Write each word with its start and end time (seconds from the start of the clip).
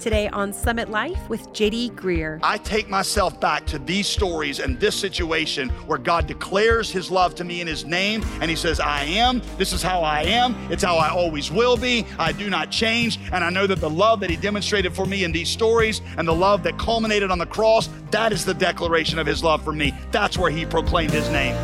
Today 0.00 0.28
on 0.28 0.54
Summit 0.54 0.88
Life 0.88 1.28
with 1.28 1.50
JD 1.50 1.92
Greear. 1.92 2.40
I 2.42 2.56
take 2.56 2.88
myself 2.88 3.38
back 3.38 3.66
to 3.66 3.78
these 3.78 4.06
stories 4.06 4.58
and 4.58 4.80
this 4.80 4.98
situation 4.98 5.68
where 5.86 5.98
God 5.98 6.26
declares 6.26 6.90
his 6.90 7.10
love 7.10 7.34
to 7.34 7.44
me 7.44 7.60
in 7.60 7.66
his 7.66 7.84
name 7.84 8.24
and 8.40 8.48
he 8.48 8.56
says, 8.56 8.80
I 8.80 9.04
am. 9.04 9.42
This 9.58 9.74
is 9.74 9.82
how 9.82 10.00
I 10.00 10.22
am. 10.22 10.56
It's 10.70 10.82
how 10.82 10.96
I 10.96 11.10
always 11.10 11.52
will 11.52 11.76
be. 11.76 12.06
I 12.18 12.32
do 12.32 12.48
not 12.48 12.70
change. 12.70 13.20
And 13.30 13.44
I 13.44 13.50
know 13.50 13.66
that 13.66 13.80
the 13.80 13.90
love 13.90 14.20
that 14.20 14.30
he 14.30 14.36
demonstrated 14.36 14.94
for 14.94 15.04
me 15.04 15.22
in 15.24 15.32
these 15.32 15.50
stories 15.50 16.00
and 16.16 16.26
the 16.26 16.34
love 16.34 16.62
that 16.62 16.78
culminated 16.78 17.30
on 17.30 17.38
the 17.38 17.44
cross, 17.44 17.90
that 18.10 18.32
is 18.32 18.46
the 18.46 18.54
declaration 18.54 19.18
of 19.18 19.26
his 19.26 19.44
love 19.44 19.62
for 19.62 19.72
me. 19.74 19.92
That's 20.12 20.38
where 20.38 20.50
he 20.50 20.64
proclaimed 20.64 21.12
his 21.12 21.28
name. 21.28 21.54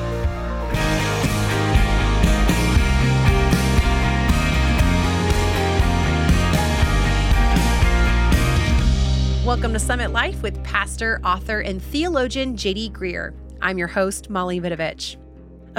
Welcome 9.57 9.73
to 9.73 9.79
Summit 9.79 10.13
Life 10.13 10.43
with 10.43 10.63
pastor, 10.65 11.19
author, 11.25 11.61
and 11.61 11.83
theologian 11.83 12.57
JD 12.59 12.93
Greear. 12.93 13.33
I'm 13.63 13.79
your 13.79 13.89
host, 13.89 14.29
Molly 14.29 14.61
Vidovich. 14.61 15.17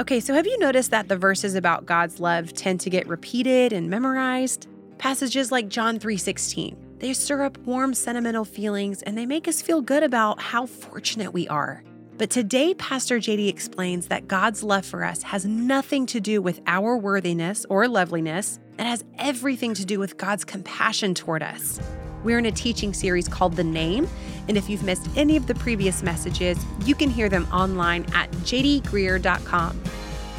Okay, 0.00 0.18
so 0.18 0.34
have 0.34 0.48
you 0.48 0.58
noticed 0.58 0.90
that 0.90 1.06
the 1.06 1.16
verses 1.16 1.54
about 1.54 1.86
God's 1.86 2.18
love 2.18 2.52
tend 2.52 2.80
to 2.80 2.90
get 2.90 3.06
repeated 3.06 3.72
and 3.72 3.88
memorized? 3.88 4.66
Passages 4.98 5.52
like 5.52 5.68
John 5.68 6.00
3:16. 6.00 6.76
They 6.98 7.12
stir 7.12 7.44
up 7.44 7.56
warm 7.58 7.94
sentimental 7.94 8.44
feelings 8.44 9.02
and 9.02 9.16
they 9.16 9.26
make 9.26 9.46
us 9.46 9.62
feel 9.62 9.80
good 9.80 10.02
about 10.02 10.42
how 10.42 10.66
fortunate 10.66 11.32
we 11.32 11.46
are. 11.46 11.84
But 12.16 12.30
today, 12.30 12.74
Pastor 12.74 13.20
JD 13.20 13.46
explains 13.48 14.08
that 14.08 14.26
God's 14.26 14.64
love 14.64 14.86
for 14.86 15.04
us 15.04 15.22
has 15.22 15.46
nothing 15.46 16.04
to 16.06 16.18
do 16.18 16.42
with 16.42 16.60
our 16.66 16.96
worthiness 16.96 17.64
or 17.70 17.86
loveliness. 17.86 18.58
It 18.76 18.86
has 18.86 19.04
everything 19.18 19.72
to 19.74 19.84
do 19.84 20.00
with 20.00 20.16
God's 20.16 20.44
compassion 20.44 21.14
toward 21.14 21.44
us. 21.44 21.78
We're 22.24 22.38
in 22.38 22.46
a 22.46 22.52
teaching 22.52 22.92
series 22.92 23.28
called 23.28 23.56
The 23.56 23.64
Name, 23.64 24.08
and 24.48 24.56
if 24.56 24.68
you've 24.68 24.82
missed 24.82 25.08
any 25.16 25.36
of 25.36 25.46
the 25.46 25.54
previous 25.54 26.02
messages, 26.02 26.58
you 26.84 26.94
can 26.94 27.10
hear 27.10 27.28
them 27.28 27.46
online 27.52 28.06
at 28.14 28.30
jdgreear.com. 28.30 29.80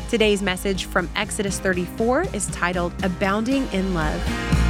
Today's 0.10 0.42
message 0.42 0.86
from 0.86 1.10
Exodus 1.16 1.60
34 1.60 2.24
is 2.34 2.48
titled 2.48 2.94
Abounding 3.04 3.68
in 3.72 3.94
Love 3.94 4.69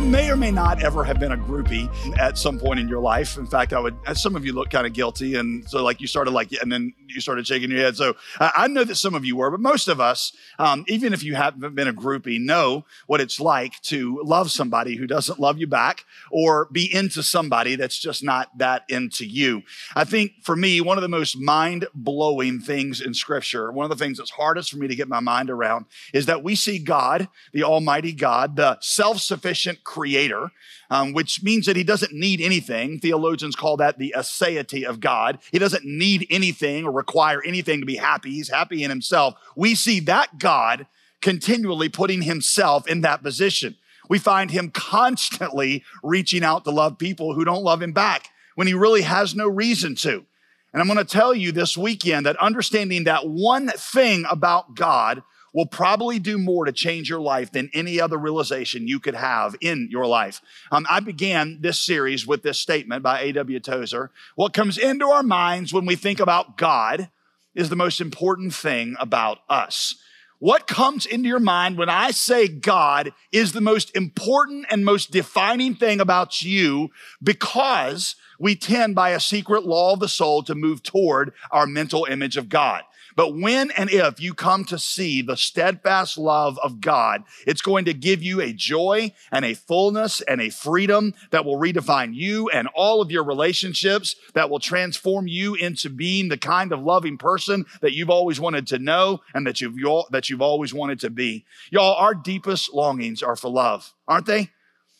may 0.00 0.30
or 0.30 0.36
may 0.36 0.50
not 0.50 0.82
ever 0.82 1.04
have 1.04 1.18
been 1.18 1.32
a 1.32 1.36
groupie 1.36 1.88
at 2.18 2.38
some 2.38 2.58
point 2.58 2.80
in 2.80 2.88
your 2.88 3.00
life. 3.00 3.36
In 3.36 3.46
fact, 3.46 3.72
I 3.72 3.80
would, 3.80 3.96
some 4.14 4.36
of 4.36 4.44
you 4.44 4.52
look 4.52 4.70
kind 4.70 4.86
of 4.86 4.92
guilty. 4.92 5.34
And 5.34 5.68
so, 5.68 5.82
like, 5.82 6.00
you 6.00 6.06
started 6.06 6.30
like, 6.30 6.52
and 6.52 6.70
then 6.70 6.92
you 7.06 7.20
started 7.20 7.46
shaking 7.46 7.70
your 7.70 7.80
head. 7.80 7.96
So, 7.96 8.14
uh, 8.40 8.50
I 8.56 8.68
know 8.68 8.84
that 8.84 8.96
some 8.96 9.14
of 9.14 9.24
you 9.24 9.36
were, 9.36 9.50
but 9.50 9.60
most 9.60 9.88
of 9.88 10.00
us, 10.00 10.32
um, 10.58 10.84
even 10.88 11.12
if 11.12 11.22
you 11.22 11.34
haven't 11.34 11.74
been 11.74 11.88
a 11.88 11.92
groupie, 11.92 12.40
know 12.40 12.84
what 13.06 13.20
it's 13.20 13.38
like 13.40 13.80
to 13.82 14.20
love 14.24 14.50
somebody 14.50 14.96
who 14.96 15.06
doesn't 15.06 15.38
love 15.38 15.58
you 15.58 15.66
back 15.66 16.04
or 16.30 16.68
be 16.72 16.92
into 16.92 17.22
somebody 17.22 17.76
that's 17.76 17.98
just 17.98 18.22
not 18.24 18.56
that 18.58 18.84
into 18.88 19.24
you. 19.24 19.62
I 19.94 20.04
think 20.04 20.32
for 20.42 20.56
me, 20.56 20.80
one 20.80 20.98
of 20.98 21.02
the 21.02 21.08
most 21.08 21.38
mind 21.38 21.86
blowing 21.94 22.60
things 22.60 23.00
in 23.00 23.14
scripture, 23.14 23.70
one 23.70 23.84
of 23.84 23.96
the 23.96 24.02
things 24.02 24.18
that's 24.18 24.30
hardest 24.30 24.70
for 24.70 24.78
me 24.78 24.88
to 24.88 24.96
get 24.96 25.08
my 25.08 25.20
mind 25.20 25.50
around 25.50 25.86
is 26.12 26.26
that 26.26 26.42
we 26.42 26.54
see 26.54 26.78
God, 26.78 27.28
the 27.52 27.64
Almighty 27.64 28.12
God, 28.12 28.56
the 28.56 28.78
self 28.80 29.20
sufficient 29.20 29.83
creator, 29.84 30.50
um, 30.90 31.12
which 31.12 31.42
means 31.42 31.66
that 31.66 31.76
he 31.76 31.84
doesn't 31.84 32.12
need 32.12 32.40
anything. 32.40 32.98
Theologians 32.98 33.54
call 33.54 33.76
that 33.76 33.98
the 33.98 34.14
aseity 34.16 34.84
of 34.84 35.00
God. 35.00 35.38
He 35.52 35.58
doesn't 35.58 35.84
need 35.84 36.26
anything 36.30 36.84
or 36.84 36.92
require 36.92 37.42
anything 37.44 37.80
to 37.80 37.86
be 37.86 37.96
happy. 37.96 38.30
He's 38.32 38.48
happy 38.48 38.82
in 38.82 38.90
himself. 38.90 39.34
We 39.56 39.74
see 39.74 40.00
that 40.00 40.38
God 40.38 40.86
continually 41.20 41.88
putting 41.88 42.22
himself 42.22 42.86
in 42.86 43.02
that 43.02 43.22
position. 43.22 43.76
We 44.08 44.18
find 44.18 44.50
him 44.50 44.70
constantly 44.70 45.84
reaching 46.02 46.44
out 46.44 46.64
to 46.64 46.70
love 46.70 46.98
people 46.98 47.34
who 47.34 47.44
don't 47.44 47.62
love 47.62 47.82
him 47.82 47.92
back 47.92 48.28
when 48.54 48.66
he 48.66 48.74
really 48.74 49.02
has 49.02 49.34
no 49.34 49.48
reason 49.48 49.94
to. 49.96 50.24
And 50.72 50.80
I'm 50.80 50.88
going 50.88 50.98
to 50.98 51.04
tell 51.04 51.34
you 51.34 51.52
this 51.52 51.76
weekend 51.76 52.26
that 52.26 52.36
understanding 52.36 53.04
that 53.04 53.28
one 53.28 53.68
thing 53.68 54.24
about 54.28 54.74
God 54.74 55.22
will 55.54 55.66
probably 55.66 56.18
do 56.18 56.36
more 56.36 56.66
to 56.66 56.72
change 56.72 57.08
your 57.08 57.20
life 57.20 57.52
than 57.52 57.70
any 57.72 58.00
other 58.00 58.18
realization 58.18 58.88
you 58.88 59.00
could 59.00 59.14
have 59.14 59.54
in 59.60 59.88
your 59.90 60.06
life. 60.06 60.42
Um, 60.70 60.84
I 60.90 61.00
began 61.00 61.60
this 61.62 61.80
series 61.80 62.26
with 62.26 62.42
this 62.42 62.58
statement 62.58 63.02
by 63.02 63.20
A.W. 63.20 63.60
Tozer. 63.60 64.10
What 64.34 64.52
comes 64.52 64.76
into 64.76 65.06
our 65.06 65.22
minds 65.22 65.72
when 65.72 65.86
we 65.86 65.96
think 65.96 66.20
about 66.20 66.58
God 66.58 67.08
is 67.54 67.70
the 67.70 67.76
most 67.76 68.00
important 68.00 68.52
thing 68.52 68.96
about 68.98 69.38
us. 69.48 69.94
What 70.40 70.66
comes 70.66 71.06
into 71.06 71.28
your 71.28 71.38
mind 71.38 71.78
when 71.78 71.88
I 71.88 72.10
say 72.10 72.48
God 72.48 73.12
is 73.32 73.52
the 73.52 73.60
most 73.60 73.94
important 73.96 74.66
and 74.68 74.84
most 74.84 75.12
defining 75.12 75.74
thing 75.74 76.00
about 76.00 76.42
you 76.42 76.90
because 77.22 78.16
we 78.38 78.56
tend 78.56 78.94
by 78.94 79.10
a 79.10 79.20
secret 79.20 79.64
law 79.64 79.92
of 79.92 80.00
the 80.00 80.08
soul 80.08 80.42
to 80.42 80.54
move 80.54 80.82
toward 80.82 81.32
our 81.50 81.66
mental 81.66 82.04
image 82.04 82.36
of 82.36 82.48
God. 82.48 82.82
But 83.16 83.36
when 83.36 83.70
and 83.72 83.90
if 83.90 84.20
you 84.20 84.34
come 84.34 84.64
to 84.66 84.78
see 84.78 85.22
the 85.22 85.36
steadfast 85.36 86.18
love 86.18 86.58
of 86.62 86.80
God, 86.80 87.24
it's 87.46 87.62
going 87.62 87.84
to 87.86 87.94
give 87.94 88.22
you 88.22 88.40
a 88.40 88.52
joy 88.52 89.12
and 89.30 89.44
a 89.44 89.54
fullness 89.54 90.20
and 90.22 90.40
a 90.40 90.50
freedom 90.50 91.14
that 91.30 91.44
will 91.44 91.58
redefine 91.58 92.14
you 92.14 92.48
and 92.50 92.68
all 92.74 93.00
of 93.00 93.10
your 93.10 93.24
relationships, 93.24 94.16
that 94.34 94.50
will 94.50 94.58
transform 94.58 95.26
you 95.26 95.54
into 95.54 95.88
being 95.88 96.28
the 96.28 96.38
kind 96.38 96.72
of 96.72 96.82
loving 96.82 97.18
person 97.18 97.64
that 97.80 97.92
you've 97.92 98.10
always 98.10 98.40
wanted 98.40 98.66
to 98.68 98.78
know 98.78 99.20
and 99.34 99.46
that 99.46 99.60
you've, 99.60 99.76
that 100.10 100.28
you've 100.28 100.42
always 100.42 100.74
wanted 100.74 101.00
to 101.00 101.10
be. 101.10 101.44
Y'all, 101.70 101.94
our 101.94 102.14
deepest 102.14 102.74
longings 102.74 103.22
are 103.22 103.36
for 103.36 103.50
love, 103.50 103.92
aren't 104.08 104.26
they? 104.26 104.50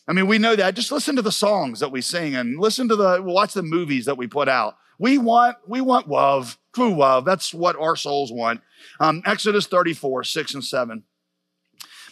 I 0.06 0.12
mean, 0.12 0.26
we 0.26 0.38
know 0.38 0.54
that. 0.54 0.74
Just 0.74 0.92
listen 0.92 1.16
to 1.16 1.22
the 1.22 1.32
songs 1.32 1.80
that 1.80 1.90
we 1.90 2.02
sing 2.02 2.34
and 2.34 2.60
listen 2.60 2.88
to 2.88 2.96
the, 2.96 3.22
watch 3.22 3.54
the 3.54 3.62
movies 3.62 4.04
that 4.04 4.18
we 4.18 4.26
put 4.26 4.48
out. 4.48 4.76
We 4.98 5.18
want, 5.18 5.56
we 5.66 5.80
want 5.80 6.08
love, 6.08 6.58
true 6.74 6.96
love. 6.96 7.24
That's 7.24 7.52
what 7.52 7.76
our 7.76 7.96
souls 7.96 8.32
want. 8.32 8.60
Um, 9.00 9.22
Exodus 9.26 9.66
34, 9.66 10.24
6 10.24 10.54
and 10.54 10.64
7. 10.64 11.04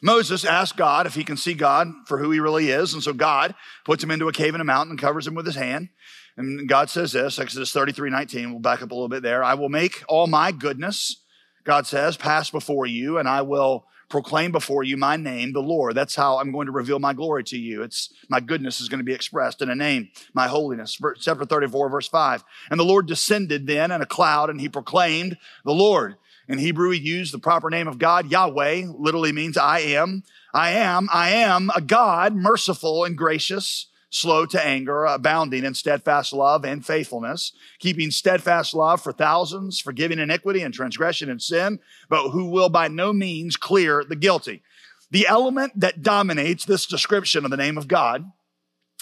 Moses 0.02 0.44
asked 0.44 0.76
God 0.76 1.06
if 1.06 1.14
he 1.14 1.22
can 1.22 1.36
see 1.36 1.54
God 1.54 1.88
for 2.06 2.18
who 2.18 2.32
he 2.32 2.40
really 2.40 2.70
is. 2.70 2.92
And 2.92 3.02
so 3.02 3.12
God 3.12 3.54
puts 3.84 4.02
him 4.02 4.10
into 4.10 4.28
a 4.28 4.32
cave 4.32 4.54
in 4.54 4.60
a 4.60 4.64
mountain 4.64 4.92
and 4.92 5.00
covers 5.00 5.26
him 5.26 5.34
with 5.34 5.46
his 5.46 5.54
hand. 5.54 5.90
And 6.36 6.68
God 6.68 6.90
says 6.90 7.12
this, 7.12 7.38
Exodus 7.38 7.72
33, 7.72 8.10
19. 8.10 8.50
We'll 8.50 8.60
back 8.60 8.82
up 8.82 8.90
a 8.90 8.94
little 8.94 9.08
bit 9.08 9.22
there. 9.22 9.44
I 9.44 9.54
will 9.54 9.68
make 9.68 10.02
all 10.08 10.26
my 10.26 10.50
goodness, 10.50 11.22
God 11.64 11.86
says, 11.86 12.16
pass 12.16 12.50
before 12.50 12.86
you, 12.86 13.18
and 13.18 13.28
I 13.28 13.42
will 13.42 13.86
proclaim 14.12 14.52
before 14.52 14.84
you 14.84 14.98
my 14.98 15.16
name, 15.16 15.54
the 15.54 15.60
Lord. 15.60 15.94
That's 15.94 16.14
how 16.14 16.38
I'm 16.38 16.52
going 16.52 16.66
to 16.66 16.72
reveal 16.72 16.98
my 16.98 17.14
glory 17.14 17.42
to 17.44 17.58
you. 17.58 17.82
It's 17.82 18.12
my 18.28 18.40
goodness 18.40 18.78
is 18.78 18.90
going 18.90 19.00
to 19.00 19.04
be 19.04 19.14
expressed 19.14 19.62
in 19.62 19.70
a 19.70 19.74
name, 19.74 20.10
my 20.34 20.48
holiness. 20.48 21.00
Chapter 21.18 21.46
34, 21.46 21.88
verse 21.88 22.08
5. 22.08 22.44
And 22.70 22.78
the 22.78 22.84
Lord 22.84 23.06
descended 23.06 23.66
then 23.66 23.90
in 23.90 24.02
a 24.02 24.06
cloud 24.06 24.50
and 24.50 24.60
he 24.60 24.68
proclaimed 24.68 25.38
the 25.64 25.72
Lord. 25.72 26.16
In 26.46 26.58
Hebrew, 26.58 26.90
he 26.90 27.00
used 27.00 27.32
the 27.32 27.38
proper 27.38 27.70
name 27.70 27.88
of 27.88 27.98
God. 27.98 28.30
Yahweh 28.30 28.84
literally 28.94 29.32
means 29.32 29.56
I 29.56 29.78
am. 29.78 30.24
I 30.52 30.72
am. 30.72 31.08
I 31.10 31.30
am 31.30 31.70
a 31.74 31.80
God, 31.80 32.34
merciful 32.34 33.04
and 33.04 33.16
gracious 33.16 33.86
slow 34.12 34.44
to 34.44 34.64
anger, 34.64 35.06
abounding 35.06 35.64
in 35.64 35.72
steadfast 35.72 36.34
love 36.34 36.64
and 36.64 36.84
faithfulness, 36.84 37.52
keeping 37.78 38.10
steadfast 38.10 38.74
love 38.74 39.02
for 39.02 39.10
thousands, 39.10 39.80
forgiving 39.80 40.18
iniquity 40.18 40.60
and 40.60 40.74
transgression 40.74 41.30
and 41.30 41.40
sin, 41.40 41.80
but 42.10 42.28
who 42.28 42.44
will 42.44 42.68
by 42.68 42.88
no 42.88 43.12
means 43.12 43.56
clear 43.56 44.04
the 44.04 44.14
guilty. 44.14 44.62
The 45.10 45.26
element 45.26 45.80
that 45.80 46.02
dominates 46.02 46.66
this 46.66 46.84
description 46.84 47.44
of 47.46 47.50
the 47.50 47.56
name 47.56 47.78
of 47.78 47.88
God 47.88 48.30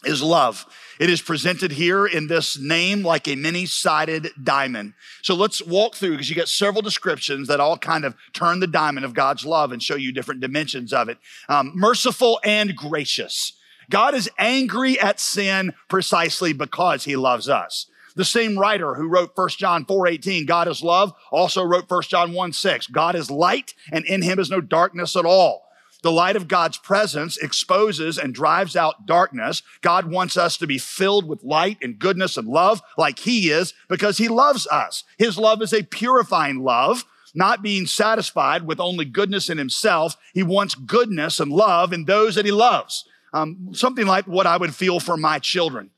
is 0.05 0.23
love. 0.23 0.65
It 1.01 1.11
is 1.11 1.21
presented 1.21 1.73
here 1.73 2.07
in 2.07 2.29
this 2.29 2.57
name 2.57 3.03
like 3.03 3.27
a 3.27 3.35
many 3.35 3.67
sided 3.67 4.31
diamond. 4.43 4.95
So 5.23 5.35
let's 5.35 5.61
walk 5.61 5.97
through 5.97 6.13
because 6.13 6.31
you 6.31 6.37
get 6.37 6.49
several 6.49 6.83
descriptions 6.83 7.49
that 7.49 7.61
all 7.61 7.77
kind 7.77 8.05
of 8.05 8.15
turn 8.33 8.61
the 8.61 8.67
diamond 8.69 9.05
of 9.05 9.13
God's 9.13 9.45
love 9.45 9.73
and 9.73 9.83
show 9.83 9.97
you 9.97 10.13
different 10.13 10.41
dimensions 10.41 10.93
of 10.93 11.09
it. 11.09 11.19
Um, 11.49 11.73
merciful 11.75 12.41
and 12.45 12.77
gracious. 12.77 13.55
God 13.91 14.15
is 14.15 14.31
angry 14.39 14.99
at 14.99 15.21
sin 15.21 15.75
precisely 15.89 16.53
because 16.53 17.05
he 17.05 17.17
loves 17.17 17.49
us. 17.49 17.87
The 18.17 18.25
same 18.25 18.59
writer 18.59 18.95
who 18.95 19.09
wrote 19.09 19.33
1 19.35 19.59
John 19.59 19.85
4:18, 19.85 20.47
God 20.47 20.69
is 20.69 20.83
love, 20.83 21.13
also 21.31 21.63
wrote 21.63 21.89
1 21.89 22.03
John 22.09 22.33
1 22.33 22.53
6. 22.53 22.87
God 22.89 23.15
is 23.15 23.31
light, 23.31 23.75
and 23.93 24.05
in 24.05 24.23
him 24.23 24.39
is 24.39 24.51
no 24.51 24.61
darkness 24.61 25.17
at 25.17 25.25
all. 25.25 25.67
The 26.03 26.13
light 26.13 26.37
of 26.37 26.49
God's 26.49 26.79
presence 26.79 27.37
exposes 27.37 28.17
and 28.17 28.35
drives 28.35 28.75
out 28.75 29.07
darkness. 29.07 29.63
God 29.83 30.11
wants 30.11 30.37
us 30.37 30.57
to 30.57 30.67
be 30.67 30.79
filled 30.79 31.29
with 31.29 31.45
light 31.45 31.77
and 31.83 31.99
goodness 31.99 32.37
and 32.37 32.49
love 32.49 32.81
like 32.97 33.19
He 33.19 33.51
is 33.51 33.75
because 33.89 34.17
He 34.17 34.29
loves 34.29 34.67
us. 34.69 35.05
His 35.19 35.37
love 35.37 35.61
is 35.61 35.75
a 35.75 35.83
purifying 35.83 36.61
love, 36.61 37.05
not 37.35 37.63
being 37.63 37.87
satisfied 37.87 38.67
with 38.67 38.81
only 38.81 39.05
goodness 39.05 39.51
in 39.51 39.59
Himself. 39.59 40.17
He 40.33 40.43
wants 40.43 40.75
goodness 40.75 41.39
and 41.39 41.53
love 41.53 41.93
in 41.93 42.07
those 42.07 42.35
that 42.35 42.47
He 42.47 42.53
loves 42.53 43.05
um, 43.33 43.71
something 43.73 44.07
like 44.07 44.27
what 44.27 44.47
I 44.47 44.57
would 44.57 44.75
feel 44.75 45.01
for 45.01 45.17
my 45.17 45.39
children. 45.39 45.91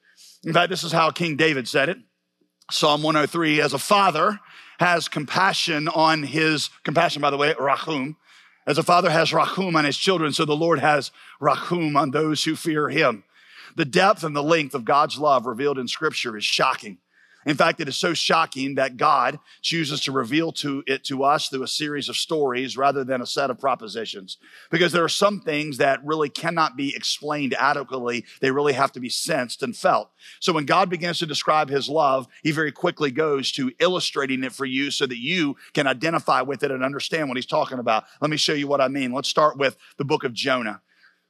In 0.45 0.53
fact, 0.53 0.71
this 0.71 0.85
is 0.85 0.93
how 0.93 1.11
King 1.11 1.37
David 1.37 1.69
said 1.69 1.89
it. 1.89 1.99
Psalm 2.71 3.03
103, 3.03 3.61
as 3.61 3.73
a 3.73 3.79
father 3.79 4.41
has 4.79 5.09
compassion 5.09 5.89
on 5.89 6.23
his, 6.23 6.71
compassion, 6.85 7.23
by 7.23 7.31
the 7.31 7.37
way, 7.37 7.55
rachum, 7.55 8.17
As 8.67 8.79
a 8.79 8.83
father 8.83 9.11
has 9.11 9.31
rachum 9.31 9.77
on 9.77 9.85
his 9.85 9.97
children, 9.97 10.33
so 10.33 10.45
the 10.45 10.57
Lord 10.57 10.79
has 10.79 11.11
rachum 11.41 11.97
on 11.97 12.11
those 12.11 12.45
who 12.45 12.57
fear 12.57 12.89
him. 12.89 13.25
The 13.77 13.85
depth 13.85 14.25
and 14.25 14.37
the 14.37 14.43
length 14.43 14.75
of 14.75 14.85
God's 14.85 15.19
love 15.19 15.47
revealed 15.47 15.79
in 15.79 15.89
scripture 15.89 16.37
is 16.37 16.45
shocking. 16.45 16.99
In 17.45 17.57
fact, 17.57 17.81
it 17.81 17.89
is 17.89 17.97
so 17.97 18.15
shocking 18.15 18.77
that 18.77 18.97
God 18.97 19.39
chooses 19.63 20.01
to 20.03 20.13
reveal 20.13 20.53
to 20.53 20.83
it 20.87 21.05
to 21.05 21.25
us 21.25 21.49
through 21.49 21.65
a 21.65 21.69
series 21.69 22.09
of 22.09 22.17
stories 22.17 22.77
rather 22.77 23.05
than 23.05 23.21
a 23.21 23.27
set 23.27 23.51
of 23.51 23.59
propositions. 23.59 24.39
Because 24.71 24.93
there 24.93 25.05
are 25.05 25.09
some 25.09 25.41
things 25.41 25.79
that 25.79 26.05
really 26.05 26.29
cannot 26.29 26.77
be 26.77 26.95
explained 26.95 27.55
adequately. 27.55 28.25
They 28.41 28.51
really 28.51 28.75
have 28.75 28.93
to 28.93 29.01
be 29.01 29.09
sensed 29.09 29.63
and 29.63 29.77
felt. 29.77 30.11
So 30.41 30.53
when 30.53 30.67
God 30.67 30.89
begins 30.89 31.19
to 31.19 31.27
describe 31.27 31.69
his 31.69 31.89
love, 31.89 32.29
he 32.43 32.53
very 32.53 32.73
quickly 32.73 33.11
goes 33.11 33.51
to 33.53 33.73
illustrating 33.81 34.45
it 34.45 34.53
for 34.53 34.65
you 34.65 34.91
so 34.91 35.07
that 35.07 35.19
you 35.19 35.57
can 35.75 35.87
identify 35.87 36.43
with 36.43 36.63
it 36.63 36.71
and 36.71 36.85
understand 36.85 37.29
what 37.29 37.37
he's 37.37 37.47
talking 37.47 37.79
about. 37.79 38.05
Let 38.21 38.31
me 38.31 38.37
show 38.37 38.55
you 38.55 38.69
what 38.69 38.81
I 38.81 38.89
mean. 38.89 39.13
Let's 39.13 39.29
start 39.29 39.59
with 39.59 39.77
the 39.97 40.05
book 40.05 40.25
of 40.25 40.33
Jonah. 40.33 40.81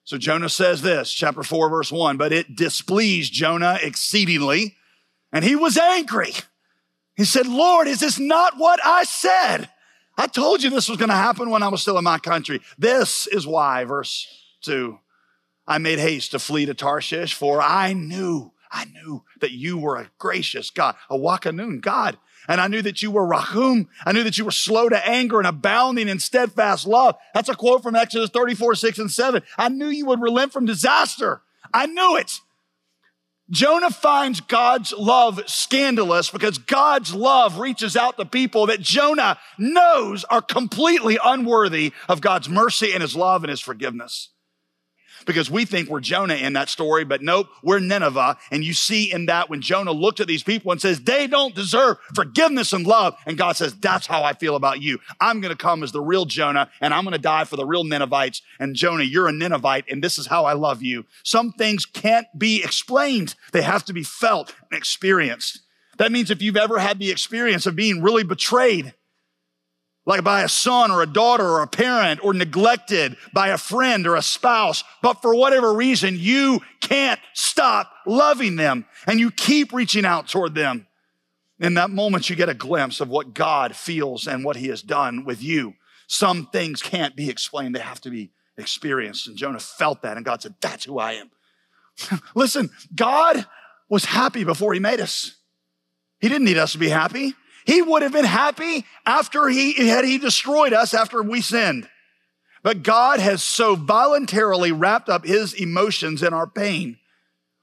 So 0.04 0.18
Jonah 0.18 0.48
says 0.48 0.82
this, 0.82 1.12
chapter 1.12 1.44
4, 1.44 1.70
verse 1.70 1.92
1, 1.92 2.16
but 2.16 2.32
it 2.32 2.56
displeased 2.56 3.32
Jonah 3.32 3.78
exceedingly 3.80 4.76
and 5.32 5.44
he 5.44 5.56
was 5.56 5.76
angry. 5.76 6.34
He 7.16 7.24
said, 7.24 7.46
Lord, 7.46 7.88
is 7.88 8.00
this 8.00 8.18
not 8.18 8.54
what 8.56 8.80
I 8.84 9.04
said? 9.04 9.68
I 10.16 10.26
told 10.26 10.62
you 10.62 10.70
this 10.70 10.88
was 10.88 10.98
going 10.98 11.08
to 11.08 11.14
happen 11.14 11.50
when 11.50 11.62
I 11.62 11.68
was 11.68 11.82
still 11.82 11.98
in 11.98 12.04
my 12.04 12.18
country. 12.18 12.60
This 12.78 13.26
is 13.26 13.46
why, 13.46 13.84
verse 13.84 14.26
2, 14.62 14.98
I 15.66 15.78
made 15.78 15.98
haste 15.98 16.32
to 16.32 16.38
flee 16.38 16.66
to 16.66 16.74
Tarshish, 16.74 17.34
for 17.34 17.62
I 17.62 17.92
knew, 17.92 18.52
I 18.70 18.84
knew 18.86 19.24
that 19.40 19.52
you 19.52 19.78
were 19.78 19.96
a 19.96 20.10
gracious 20.18 20.70
God, 20.70 20.96
a 21.08 21.16
Wakanoon 21.16 21.80
God. 21.80 22.18
And 22.48 22.60
I 22.60 22.66
knew 22.66 22.82
that 22.82 23.02
you 23.02 23.10
were 23.10 23.24
Rahum. 23.24 23.88
I 24.04 24.12
knew 24.12 24.24
that 24.24 24.36
you 24.36 24.44
were 24.44 24.50
slow 24.50 24.88
to 24.88 25.08
anger 25.08 25.38
and 25.38 25.46
abounding 25.46 26.08
in 26.08 26.18
steadfast 26.18 26.86
love. 26.86 27.14
That's 27.34 27.48
a 27.48 27.54
quote 27.54 27.82
from 27.82 27.94
Exodus 27.94 28.30
34, 28.30 28.74
6 28.74 28.98
and 28.98 29.10
7. 29.10 29.42
I 29.56 29.68
knew 29.68 29.86
you 29.86 30.06
would 30.06 30.20
relent 30.20 30.52
from 30.52 30.66
disaster. 30.66 31.42
I 31.72 31.86
knew 31.86 32.16
it. 32.16 32.40
Jonah 33.52 33.90
finds 33.90 34.40
God's 34.40 34.92
love 34.92 35.42
scandalous 35.46 36.30
because 36.30 36.56
God's 36.56 37.14
love 37.14 37.58
reaches 37.58 37.96
out 37.96 38.16
to 38.16 38.24
people 38.24 38.66
that 38.66 38.80
Jonah 38.80 39.38
knows 39.58 40.24
are 40.24 40.40
completely 40.40 41.18
unworthy 41.22 41.92
of 42.08 42.22
God's 42.22 42.48
mercy 42.48 42.92
and 42.92 43.02
his 43.02 43.14
love 43.14 43.44
and 43.44 43.50
his 43.50 43.60
forgiveness 43.60 44.31
because 45.24 45.50
we 45.50 45.64
think 45.64 45.88
we're 45.88 46.00
Jonah 46.00 46.34
in 46.34 46.52
that 46.54 46.68
story, 46.68 47.04
but 47.04 47.22
nope, 47.22 47.48
we're 47.62 47.78
Nineveh. 47.78 48.36
And 48.50 48.64
you 48.64 48.74
see 48.74 49.12
in 49.12 49.26
that 49.26 49.50
when 49.50 49.60
Jonah 49.60 49.92
looked 49.92 50.20
at 50.20 50.26
these 50.26 50.42
people 50.42 50.72
and 50.72 50.80
says, 50.80 51.00
they 51.00 51.26
don't 51.26 51.54
deserve 51.54 51.98
forgiveness 52.14 52.72
and 52.72 52.86
love. 52.86 53.16
And 53.26 53.38
God 53.38 53.56
says, 53.56 53.74
that's 53.74 54.06
how 54.06 54.22
I 54.22 54.32
feel 54.32 54.56
about 54.56 54.80
you. 54.80 54.98
I'm 55.20 55.40
going 55.40 55.54
to 55.54 55.62
come 55.62 55.82
as 55.82 55.92
the 55.92 56.00
real 56.00 56.24
Jonah 56.24 56.70
and 56.80 56.92
I'm 56.92 57.04
going 57.04 57.12
to 57.12 57.18
die 57.18 57.44
for 57.44 57.56
the 57.56 57.66
real 57.66 57.84
Ninevites. 57.84 58.42
And 58.58 58.74
Jonah, 58.74 59.04
you're 59.04 59.28
a 59.28 59.32
Ninevite 59.32 59.84
and 59.90 60.02
this 60.02 60.18
is 60.18 60.26
how 60.26 60.44
I 60.44 60.54
love 60.54 60.82
you. 60.82 61.04
Some 61.24 61.52
things 61.52 61.86
can't 61.86 62.26
be 62.36 62.62
explained. 62.62 63.34
They 63.52 63.62
have 63.62 63.84
to 63.86 63.92
be 63.92 64.02
felt 64.02 64.54
and 64.70 64.78
experienced. 64.78 65.60
That 65.98 66.12
means 66.12 66.30
if 66.30 66.42
you've 66.42 66.56
ever 66.56 66.78
had 66.78 66.98
the 66.98 67.10
experience 67.10 67.66
of 67.66 67.76
being 67.76 68.02
really 68.02 68.24
betrayed, 68.24 68.94
like 70.04 70.24
by 70.24 70.42
a 70.42 70.48
son 70.48 70.90
or 70.90 71.02
a 71.02 71.06
daughter 71.06 71.46
or 71.46 71.62
a 71.62 71.66
parent 71.66 72.24
or 72.24 72.34
neglected 72.34 73.16
by 73.32 73.48
a 73.48 73.58
friend 73.58 74.06
or 74.06 74.16
a 74.16 74.22
spouse. 74.22 74.82
But 75.00 75.22
for 75.22 75.34
whatever 75.34 75.72
reason, 75.72 76.16
you 76.18 76.60
can't 76.80 77.20
stop 77.34 77.90
loving 78.06 78.56
them 78.56 78.86
and 79.06 79.20
you 79.20 79.30
keep 79.30 79.72
reaching 79.72 80.04
out 80.04 80.28
toward 80.28 80.54
them. 80.54 80.86
In 81.60 81.74
that 81.74 81.90
moment, 81.90 82.28
you 82.28 82.34
get 82.34 82.48
a 82.48 82.54
glimpse 82.54 83.00
of 83.00 83.08
what 83.08 83.34
God 83.34 83.76
feels 83.76 84.26
and 84.26 84.44
what 84.44 84.56
he 84.56 84.66
has 84.68 84.82
done 84.82 85.24
with 85.24 85.42
you. 85.42 85.74
Some 86.08 86.46
things 86.46 86.82
can't 86.82 87.14
be 87.14 87.30
explained. 87.30 87.74
They 87.74 87.80
have 87.80 88.00
to 88.00 88.10
be 88.10 88.32
experienced. 88.58 89.28
And 89.28 89.36
Jonah 89.36 89.60
felt 89.60 90.02
that 90.02 90.16
and 90.16 90.26
God 90.26 90.42
said, 90.42 90.56
that's 90.60 90.84
who 90.84 90.98
I 90.98 91.12
am. 91.12 91.30
Listen, 92.34 92.70
God 92.94 93.46
was 93.88 94.04
happy 94.06 94.42
before 94.42 94.74
he 94.74 94.80
made 94.80 95.00
us. 95.00 95.36
He 96.20 96.28
didn't 96.28 96.44
need 96.44 96.58
us 96.58 96.72
to 96.72 96.78
be 96.78 96.88
happy. 96.88 97.34
He 97.64 97.82
would 97.82 98.02
have 98.02 98.12
been 98.12 98.24
happy 98.24 98.84
after 99.06 99.48
he 99.48 99.88
had 99.88 100.04
he 100.04 100.18
destroyed 100.18 100.72
us 100.72 100.94
after 100.94 101.22
we 101.22 101.40
sinned. 101.40 101.88
But 102.62 102.82
God 102.82 103.20
has 103.20 103.42
so 103.42 103.74
voluntarily 103.74 104.72
wrapped 104.72 105.08
up 105.08 105.24
his 105.24 105.52
emotions 105.52 106.22
in 106.22 106.32
our 106.32 106.46
pain 106.46 106.98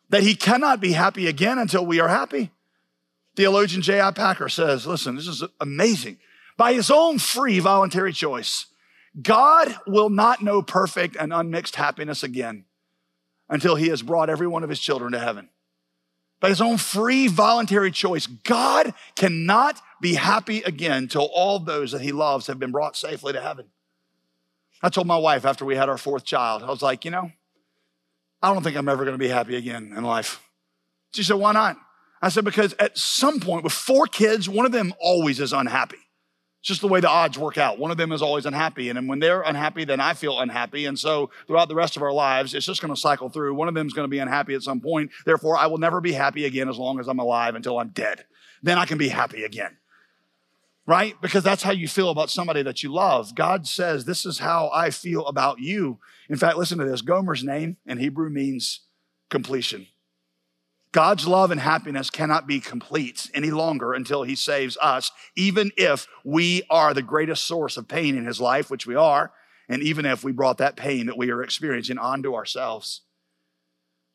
that 0.09 0.23
he 0.23 0.35
cannot 0.35 0.81
be 0.81 0.91
happy 0.91 1.27
again 1.27 1.57
until 1.57 1.85
we 1.85 1.99
are 1.99 2.07
happy. 2.07 2.51
Theologian 3.35 3.81
J.I. 3.81 4.11
Packer 4.11 4.49
says, 4.49 4.85
listen, 4.85 5.15
this 5.15 5.27
is 5.27 5.43
amazing. 5.61 6.17
By 6.57 6.73
his 6.73 6.91
own 6.91 7.19
free 7.19 7.59
voluntary 7.59 8.11
choice, 8.11 8.65
God 9.21 9.73
will 9.87 10.09
not 10.09 10.41
know 10.41 10.61
perfect 10.61 11.15
and 11.15 11.31
unmixed 11.31 11.75
happiness 11.75 12.23
again 12.23 12.65
until 13.47 13.75
he 13.75 13.87
has 13.87 14.01
brought 14.01 14.29
every 14.29 14.47
one 14.47 14.63
of 14.63 14.69
his 14.69 14.79
children 14.79 15.13
to 15.13 15.19
heaven 15.19 15.49
by 16.39 16.49
his 16.49 16.61
own 16.61 16.77
free 16.77 17.27
voluntary 17.27 17.91
choice, 17.91 18.27
God 18.27 18.93
cannot 19.15 19.81
be 20.01 20.13
happy 20.13 20.61
again 20.61 21.07
till 21.07 21.29
all 21.33 21.59
those 21.59 21.91
that 21.91 22.01
he 22.01 22.11
loves 22.11 22.47
have 22.47 22.59
been 22.59 22.71
brought 22.71 22.95
safely 22.95 23.33
to 23.33 23.41
heaven. 23.41 23.65
I 24.81 24.89
told 24.89 25.07
my 25.07 25.17
wife 25.17 25.45
after 25.45 25.65
we 25.65 25.75
had 25.75 25.89
our 25.89 25.97
fourth 25.97 26.23
child, 26.23 26.63
I 26.63 26.67
was 26.67 26.81
like, 26.81 27.03
you 27.03 27.11
know, 27.11 27.31
I 28.41 28.53
don't 28.53 28.63
think 28.63 28.77
I'm 28.77 28.87
ever 28.87 29.03
going 29.03 29.15
to 29.15 29.19
be 29.19 29.27
happy 29.27 29.57
again 29.57 29.93
in 29.95 30.03
life. 30.03 30.41
She 31.13 31.23
said, 31.23 31.35
why 31.35 31.51
not? 31.51 31.77
I 32.21 32.29
said, 32.29 32.45
because 32.45 32.73
at 32.79 32.97
some 32.97 33.39
point 33.39 33.63
with 33.63 33.73
four 33.73 34.05
kids, 34.05 34.47
one 34.47 34.65
of 34.65 34.71
them 34.71 34.93
always 34.99 35.39
is 35.39 35.51
unhappy. 35.53 35.97
It's 36.59 36.67
just 36.67 36.81
the 36.81 36.89
way 36.89 36.99
the 36.99 37.09
odds 37.09 37.37
work 37.37 37.57
out. 37.57 37.79
One 37.79 37.89
of 37.89 37.95
them 37.95 38.11
is 38.11 38.21
always 38.21 38.45
unhappy. 38.45 38.89
And 38.89 39.07
when 39.07 39.19
they're 39.19 39.41
unhappy, 39.41 39.85
then 39.85 40.01
I 40.01 40.13
feel 40.13 40.39
unhappy. 40.39 40.85
And 40.85 40.99
so 40.99 41.29
throughout 41.47 41.69
the 41.69 41.75
rest 41.75 41.95
of 41.95 42.03
our 42.03 42.11
lives, 42.11 42.53
it's 42.53 42.65
just 42.65 42.81
going 42.81 42.93
to 42.93 42.99
cycle 42.99 43.29
through. 43.29 43.53
One 43.53 43.69
of 43.69 43.75
them 43.75 43.87
is 43.87 43.93
going 43.93 44.03
to 44.03 44.09
be 44.09 44.19
unhappy 44.19 44.55
at 44.55 44.61
some 44.61 44.81
point. 44.81 45.11
Therefore, 45.25 45.55
I 45.55 45.67
will 45.67 45.77
never 45.77 46.01
be 46.01 46.11
happy 46.11 46.45
again 46.45 46.67
as 46.67 46.77
long 46.77 46.99
as 46.99 47.07
I'm 47.07 47.19
alive 47.19 47.55
until 47.55 47.79
I'm 47.79 47.89
dead. 47.89 48.25
Then 48.61 48.77
I 48.77 48.85
can 48.85 48.97
be 48.97 49.07
happy 49.07 49.45
again. 49.45 49.77
Right? 50.85 51.15
Because 51.21 51.43
that's 51.43 51.63
how 51.63 51.71
you 51.71 51.87
feel 51.87 52.09
about 52.09 52.29
somebody 52.29 52.63
that 52.63 52.83
you 52.83 52.91
love. 52.91 53.35
God 53.35 53.65
says, 53.65 54.03
This 54.03 54.25
is 54.25 54.39
how 54.39 54.69
I 54.73 54.89
feel 54.89 55.27
about 55.27 55.59
you. 55.59 55.99
In 56.29 56.35
fact, 56.35 56.57
listen 56.57 56.79
to 56.79 56.85
this 56.85 57.01
Gomer's 57.01 57.43
name 57.43 57.77
in 57.85 57.99
Hebrew 57.99 58.29
means 58.29 58.81
completion. 59.29 59.87
God's 60.91 61.27
love 61.27 61.51
and 61.51 61.59
happiness 61.59 62.09
cannot 62.09 62.47
be 62.47 62.59
complete 62.59 63.29
any 63.33 63.51
longer 63.51 63.93
until 63.93 64.23
he 64.23 64.35
saves 64.35 64.75
us, 64.81 65.11
even 65.35 65.71
if 65.77 66.07
we 66.23 66.63
are 66.69 66.93
the 66.93 67.03
greatest 67.03 67.45
source 67.45 67.77
of 67.77 67.87
pain 67.87 68.17
in 68.17 68.25
his 68.25 68.41
life, 68.41 68.71
which 68.71 68.87
we 68.87 68.95
are, 68.95 69.31
and 69.67 69.83
even 69.83 70.05
if 70.05 70.23
we 70.23 70.31
brought 70.31 70.57
that 70.57 70.75
pain 70.75 71.05
that 71.05 71.17
we 71.17 71.29
are 71.29 71.43
experiencing 71.43 71.99
onto 71.99 72.33
ourselves. 72.33 73.01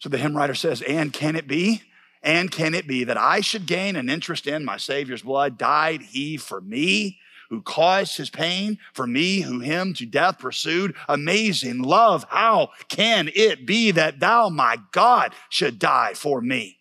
So 0.00 0.08
the 0.08 0.18
hymn 0.18 0.36
writer 0.36 0.54
says, 0.54 0.82
And 0.82 1.12
can 1.12 1.36
it 1.36 1.46
be? 1.46 1.82
And 2.22 2.50
can 2.50 2.74
it 2.74 2.88
be 2.88 3.04
that 3.04 3.18
I 3.18 3.40
should 3.40 3.66
gain 3.66 3.96
an 3.96 4.10
interest 4.10 4.46
in 4.46 4.64
my 4.64 4.78
Savior's 4.78 5.22
blood? 5.22 5.58
Died 5.58 6.02
he 6.02 6.36
for 6.36 6.60
me? 6.60 7.18
Who 7.50 7.62
caused 7.62 8.16
his 8.16 8.30
pain 8.30 8.78
for 8.92 9.06
me, 9.06 9.40
who 9.40 9.60
him 9.60 9.94
to 9.94 10.06
death 10.06 10.38
pursued? 10.38 10.94
Amazing 11.08 11.82
love. 11.82 12.26
How 12.28 12.70
can 12.88 13.30
it 13.34 13.66
be 13.66 13.90
that 13.90 14.20
thou, 14.20 14.48
my 14.48 14.78
God, 14.92 15.34
should 15.48 15.78
die 15.78 16.14
for 16.14 16.40
me? 16.40 16.78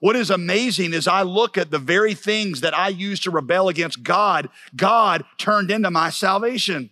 What 0.00 0.16
is 0.16 0.30
amazing 0.30 0.92
is 0.92 1.08
I 1.08 1.22
look 1.22 1.56
at 1.56 1.70
the 1.70 1.78
very 1.78 2.14
things 2.14 2.60
that 2.60 2.76
I 2.76 2.88
used 2.88 3.22
to 3.24 3.30
rebel 3.30 3.68
against 3.68 4.02
God, 4.02 4.48
God 4.74 5.24
turned 5.38 5.70
into 5.70 5.90
my 5.90 6.10
salvation. 6.10 6.90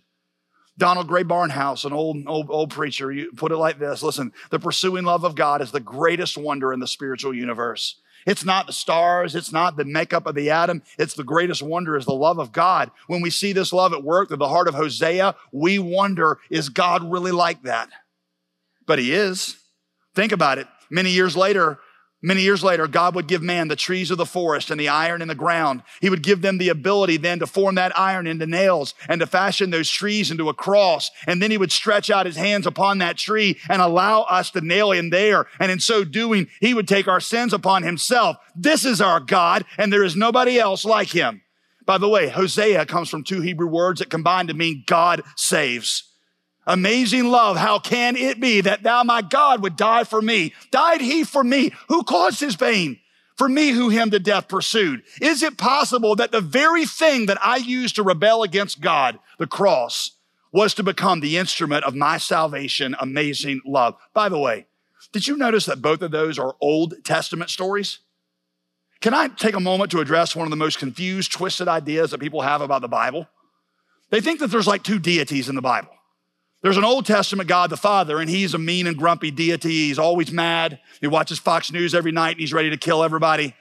Donald 0.77 1.07
Grey 1.07 1.23
Barnhouse, 1.23 1.85
an 1.85 1.93
old, 1.93 2.17
old, 2.27 2.47
old 2.49 2.69
preacher, 2.69 3.11
you 3.11 3.31
put 3.31 3.51
it 3.51 3.57
like 3.57 3.79
this 3.79 4.03
listen, 4.03 4.33
the 4.49 4.59
pursuing 4.59 5.05
love 5.05 5.23
of 5.23 5.35
God 5.35 5.61
is 5.61 5.71
the 5.71 5.79
greatest 5.79 6.37
wonder 6.37 6.73
in 6.73 6.79
the 6.79 6.87
spiritual 6.87 7.33
universe. 7.33 8.01
It's 8.25 8.43
not 8.43 8.67
the 8.67 8.73
stars. 8.73 9.35
It's 9.35 9.51
not 9.51 9.77
the 9.77 9.85
makeup 9.85 10.25
of 10.25 10.35
the 10.35 10.49
atom. 10.49 10.81
It's 10.97 11.13
the 11.13 11.23
greatest 11.23 11.61
wonder 11.61 11.95
is 11.95 12.05
the 12.05 12.13
love 12.13 12.39
of 12.39 12.51
God. 12.51 12.91
When 13.07 13.21
we 13.21 13.29
see 13.29 13.53
this 13.53 13.71
love 13.71 13.93
at 13.93 14.03
work 14.03 14.29
through 14.29 14.37
the 14.37 14.49
heart 14.49 14.67
of 14.67 14.75
Hosea, 14.75 15.35
we 15.51 15.77
wonder, 15.79 16.39
is 16.49 16.69
God 16.69 17.09
really 17.11 17.31
like 17.31 17.63
that? 17.63 17.89
But 18.87 18.99
he 18.99 19.13
is. 19.13 19.57
Think 20.15 20.31
about 20.31 20.57
it. 20.57 20.67
Many 20.89 21.11
years 21.11 21.35
later, 21.35 21.79
Many 22.25 22.41
years 22.41 22.63
later, 22.63 22.87
God 22.87 23.13
would 23.13 23.27
give 23.27 23.43
man 23.43 23.67
the 23.67 23.75
trees 23.75 24.09
of 24.09 24.17
the 24.17 24.25
forest 24.25 24.71
and 24.71 24.79
the 24.79 24.89
iron 24.89 25.21
in 25.21 25.27
the 25.27 25.35
ground. 25.35 25.83
He 26.01 26.09
would 26.09 26.23
give 26.23 26.41
them 26.41 26.57
the 26.57 26.69
ability 26.69 27.17
then 27.17 27.37
to 27.37 27.45
form 27.45 27.75
that 27.75 27.95
iron 27.95 28.25
into 28.25 28.47
nails 28.47 28.95
and 29.07 29.21
to 29.21 29.27
fashion 29.27 29.69
those 29.69 29.91
trees 29.91 30.31
into 30.31 30.49
a 30.49 30.53
cross. 30.55 31.11
And 31.27 31.39
then 31.39 31.51
he 31.51 31.59
would 31.59 31.71
stretch 31.71 32.09
out 32.09 32.25
his 32.25 32.35
hands 32.35 32.65
upon 32.65 32.97
that 32.97 33.17
tree 33.17 33.59
and 33.69 33.79
allow 33.79 34.21
us 34.21 34.49
to 34.51 34.61
nail 34.61 34.91
him 34.91 35.11
there. 35.11 35.45
And 35.59 35.71
in 35.71 35.79
so 35.79 36.03
doing, 36.03 36.47
he 36.59 36.73
would 36.73 36.87
take 36.87 37.07
our 37.07 37.19
sins 37.19 37.53
upon 37.53 37.83
himself. 37.83 38.37
This 38.55 38.85
is 38.85 39.01
our 39.01 39.19
God, 39.19 39.63
and 39.77 39.93
there 39.93 40.03
is 40.03 40.15
nobody 40.15 40.57
else 40.57 40.83
like 40.83 41.09
him. 41.09 41.43
By 41.85 41.99
the 41.99 42.09
way, 42.09 42.29
Hosea 42.29 42.87
comes 42.87 43.07
from 43.07 43.23
two 43.23 43.41
Hebrew 43.41 43.67
words 43.67 43.99
that 43.99 44.09
combine 44.09 44.47
to 44.47 44.55
mean 44.55 44.83
God 44.87 45.21
saves. 45.35 46.11
Amazing 46.67 47.25
love. 47.25 47.57
How 47.57 47.79
can 47.79 48.15
it 48.15 48.39
be 48.39 48.61
that 48.61 48.83
thou, 48.83 49.03
my 49.03 49.21
God, 49.21 49.61
would 49.61 49.75
die 49.75 50.03
for 50.03 50.21
me? 50.21 50.53
Died 50.71 51.01
he 51.01 51.23
for 51.23 51.43
me? 51.43 51.71
Who 51.89 52.03
caused 52.03 52.39
his 52.39 52.55
pain? 52.55 52.99
For 53.37 53.49
me, 53.49 53.69
who 53.69 53.89
him 53.89 54.11
to 54.11 54.19
death 54.19 54.47
pursued. 54.47 55.03
Is 55.21 55.43
it 55.43 55.57
possible 55.57 56.15
that 56.15 56.31
the 56.31 56.41
very 56.41 56.85
thing 56.85 57.25
that 57.25 57.37
I 57.45 57.57
used 57.57 57.95
to 57.95 58.03
rebel 58.03 58.43
against 58.43 58.81
God, 58.81 59.19
the 59.37 59.45
cross, 59.45 60.11
was 60.55 60.73
to 60.73 60.83
become 60.83 61.19
the 61.19 61.35
instrument 61.35 61.83
of 61.83 61.93
my 61.93 62.17
salvation, 62.17 62.95
amazing 63.01 63.59
love. 63.65 63.93
By 64.13 64.29
the 64.29 64.39
way, 64.39 64.67
did 65.11 65.27
you 65.27 65.35
notice 65.35 65.65
that 65.65 65.81
both 65.81 66.01
of 66.01 66.11
those 66.11 66.39
are 66.39 66.55
Old 66.61 67.03
Testament 67.03 67.49
stories? 67.49 67.99
Can 69.01 69.13
I 69.13 69.27
take 69.27 69.53
a 69.53 69.59
moment 69.59 69.91
to 69.91 69.99
address 69.99 70.33
one 70.33 70.47
of 70.47 70.51
the 70.51 70.55
most 70.55 70.79
confused, 70.79 71.33
twisted 71.33 71.67
ideas 71.67 72.11
that 72.11 72.21
people 72.21 72.39
have 72.39 72.61
about 72.61 72.81
the 72.81 72.87
Bible? 72.87 73.27
They 74.11 74.21
think 74.21 74.39
that 74.39 74.47
there's 74.47 74.65
like 74.65 74.81
two 74.81 74.97
deities 74.97 75.49
in 75.49 75.55
the 75.55 75.61
Bible. 75.61 75.89
There's 76.65 76.77
an 76.77 76.83
Old 76.83 77.05
Testament 77.05 77.47
God 77.47 77.69
the 77.69 77.77
Father, 77.77 78.19
and 78.19 78.27
he's 78.27 78.55
a 78.55 78.57
mean 78.57 78.87
and 78.87 78.97
grumpy 78.97 79.29
deity. 79.29 79.69
He's 79.69 79.99
always 79.99 80.31
mad. 80.31 80.79
He 80.99 81.05
watches 81.05 81.37
Fox 81.37 81.71
News 81.71 81.93
every 81.93 82.11
night 82.11 82.31
and 82.31 82.39
he's 82.39 82.53
ready 82.53 82.71
to 82.71 82.77
kill 82.77 83.03
everybody. 83.03 83.53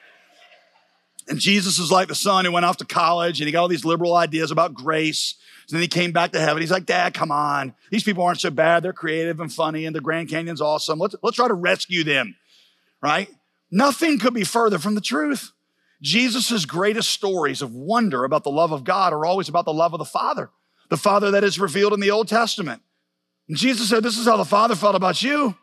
And 1.28 1.38
Jesus 1.38 1.78
is 1.78 1.92
like 1.92 2.08
the 2.08 2.14
son 2.14 2.46
who 2.46 2.52
went 2.52 2.64
off 2.64 2.78
to 2.78 2.87
college 2.87 3.42
and 3.42 3.46
he 3.46 3.52
got 3.52 3.61
all 3.61 3.68
these 3.68 3.84
liberal 3.84 4.16
ideas 4.16 4.50
about 4.50 4.73
grace. 4.73 5.34
And 5.68 5.75
then 5.75 5.82
he 5.82 5.87
came 5.87 6.12
back 6.12 6.32
to 6.32 6.40
heaven. 6.40 6.62
He's 6.62 6.70
like, 6.70 6.87
Dad, 6.87 7.12
come 7.12 7.30
on. 7.30 7.75
These 7.90 8.04
people 8.04 8.25
aren't 8.25 8.40
so 8.40 8.49
bad. 8.49 8.82
They're 8.82 8.94
creative 8.94 9.38
and 9.38 9.52
funny, 9.52 9.84
and 9.84 9.94
the 9.94 10.00
Grand 10.00 10.30
Canyon's 10.30 10.62
awesome. 10.62 10.99
Let's, 10.99 11.14
let's 11.23 11.37
try 11.37 11.49
to 11.49 11.52
rescue 11.52 12.04
them, 12.04 12.37
right? 13.02 13.28
Nothing 13.70 14.18
could 14.18 14.32
be 14.32 14.44
further 14.44 14.78
from 14.78 14.94
the 14.94 15.02
truth. 15.02 15.52
Jesus' 16.00 16.64
greatest 16.64 17.11
stories 17.11 17.61
of 17.61 17.75
wonder 17.75 18.25
about 18.25 18.44
the 18.44 18.50
love 18.50 18.73
of 18.73 18.82
God 18.82 19.12
are 19.12 19.26
always 19.26 19.50
about 19.50 19.66
the 19.66 19.75
love 19.75 19.92
of 19.92 19.99
the 19.99 20.06
Father, 20.06 20.49
the 20.88 20.96
Father 20.96 21.32
that 21.32 21.44
is 21.44 21.58
revealed 21.58 21.92
in 21.92 22.00
the 22.00 22.11
Old 22.11 22.28
Testament. 22.28 22.80
And 23.48 23.56
Jesus 23.56 23.88
said, 23.88 24.02
This 24.02 24.18
is 24.18 24.26
how 24.26 24.36
the 24.36 24.44
Father 24.44 24.74
felt 24.74 24.94
about 24.94 25.22
you. 25.22 25.56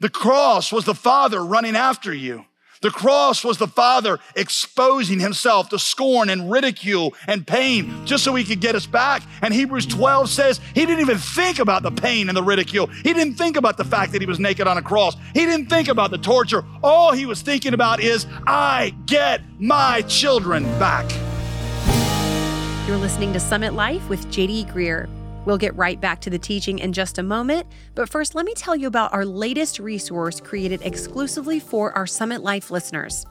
The 0.00 0.10
cross 0.10 0.72
was 0.72 0.84
the 0.84 0.94
Father 0.94 1.44
running 1.44 1.76
after 1.76 2.12
you. 2.12 2.44
The 2.82 2.90
cross 2.90 3.42
was 3.42 3.56
the 3.56 3.66
Father 3.66 4.18
exposing 4.34 5.18
himself 5.18 5.70
to 5.70 5.78
scorn 5.78 6.28
and 6.28 6.50
ridicule 6.50 7.14
and 7.26 7.46
pain 7.46 8.04
just 8.04 8.22
so 8.22 8.34
he 8.34 8.44
could 8.44 8.60
get 8.60 8.74
us 8.74 8.86
back. 8.86 9.22
And 9.40 9.54
Hebrews 9.54 9.86
12 9.86 10.28
says 10.28 10.60
he 10.74 10.84
didn't 10.84 11.00
even 11.00 11.16
think 11.16 11.58
about 11.58 11.82
the 11.82 11.90
pain 11.90 12.28
and 12.28 12.36
the 12.36 12.42
ridicule. 12.42 12.86
He 12.86 13.14
didn't 13.14 13.34
think 13.34 13.56
about 13.56 13.78
the 13.78 13.84
fact 13.84 14.12
that 14.12 14.20
he 14.20 14.26
was 14.26 14.38
naked 14.38 14.66
on 14.66 14.76
a 14.76 14.82
cross. 14.82 15.16
He 15.32 15.46
didn't 15.46 15.66
think 15.66 15.88
about 15.88 16.10
the 16.10 16.18
torture. 16.18 16.64
All 16.82 17.12
he 17.12 17.24
was 17.24 17.40
thinking 17.40 17.72
about 17.72 18.00
is, 18.00 18.26
I 18.46 18.94
get 19.06 19.40
my 19.58 20.02
children 20.02 20.64
back. 20.78 21.10
You're 22.86 22.98
listening 22.98 23.32
to 23.32 23.40
Summit 23.40 23.72
Life 23.72 24.06
with 24.08 24.28
JD 24.28 24.72
Greear. 24.72 25.08
We'll 25.46 25.58
get 25.58 25.74
right 25.76 25.98
back 25.98 26.20
to 26.22 26.30
the 26.30 26.38
teaching 26.38 26.80
in 26.80 26.92
just 26.92 27.18
a 27.18 27.22
moment, 27.22 27.68
but 27.94 28.08
first, 28.08 28.34
let 28.34 28.44
me 28.44 28.52
tell 28.54 28.76
you 28.76 28.88
about 28.88 29.14
our 29.14 29.24
latest 29.24 29.78
resource 29.78 30.40
created 30.40 30.82
exclusively 30.82 31.60
for 31.60 31.92
our 31.96 32.06
Summit 32.06 32.42
Life 32.42 32.70
listeners. 32.70 33.24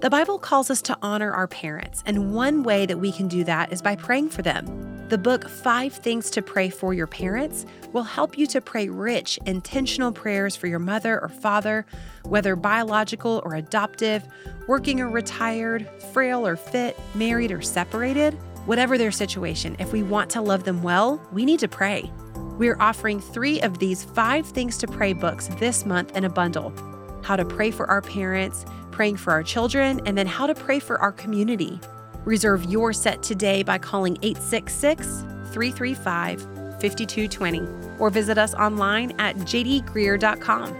The 0.00 0.08
Bible 0.08 0.38
calls 0.38 0.70
us 0.70 0.80
to 0.82 0.96
honor 1.02 1.32
our 1.32 1.48
parents, 1.48 2.04
and 2.06 2.32
one 2.32 2.62
way 2.62 2.86
that 2.86 2.98
we 2.98 3.10
can 3.10 3.26
do 3.26 3.42
that 3.44 3.72
is 3.72 3.82
by 3.82 3.96
praying 3.96 4.30
for 4.30 4.42
them. 4.42 4.86
The 5.08 5.18
book, 5.18 5.48
Five 5.48 5.92
Things 5.92 6.30
to 6.30 6.42
Pray 6.42 6.68
for 6.68 6.92
Your 6.92 7.06
Parents, 7.06 7.64
will 7.92 8.02
help 8.02 8.36
you 8.36 8.46
to 8.48 8.60
pray 8.60 8.88
rich, 8.88 9.38
intentional 9.46 10.12
prayers 10.12 10.54
for 10.54 10.66
your 10.66 10.78
mother 10.78 11.20
or 11.20 11.28
father, 11.28 11.86
whether 12.24 12.54
biological 12.56 13.40
or 13.44 13.54
adoptive, 13.54 14.24
working 14.68 15.00
or 15.00 15.08
retired, 15.08 15.88
frail 16.12 16.46
or 16.46 16.56
fit, 16.56 16.98
married 17.14 17.50
or 17.50 17.62
separated. 17.62 18.36
Whatever 18.66 18.98
their 18.98 19.12
situation, 19.12 19.76
if 19.78 19.92
we 19.92 20.02
want 20.02 20.28
to 20.30 20.40
love 20.40 20.64
them 20.64 20.82
well, 20.82 21.22
we 21.32 21.44
need 21.44 21.60
to 21.60 21.68
pray. 21.68 22.10
We're 22.58 22.76
offering 22.80 23.20
three 23.20 23.60
of 23.60 23.78
these 23.78 24.02
five 24.02 24.44
things 24.44 24.76
to 24.78 24.88
pray 24.88 25.12
books 25.12 25.46
this 25.60 25.86
month 25.86 26.16
in 26.16 26.24
a 26.24 26.28
bundle 26.28 26.72
how 27.22 27.34
to 27.34 27.44
pray 27.44 27.72
for 27.72 27.90
our 27.90 28.02
parents, 28.02 28.64
praying 28.92 29.16
for 29.16 29.32
our 29.32 29.42
children, 29.42 30.00
and 30.06 30.16
then 30.16 30.28
how 30.28 30.46
to 30.46 30.54
pray 30.54 30.78
for 30.78 31.00
our 31.00 31.10
community. 31.10 31.80
Reserve 32.24 32.62
your 32.64 32.92
set 32.92 33.20
today 33.20 33.64
by 33.64 33.78
calling 33.78 34.16
866 34.22 35.06
335 35.52 36.40
5220 36.80 37.98
or 37.98 38.10
visit 38.10 38.38
us 38.38 38.54
online 38.54 39.12
at 39.18 39.34
jdgreear.com. 39.38 40.76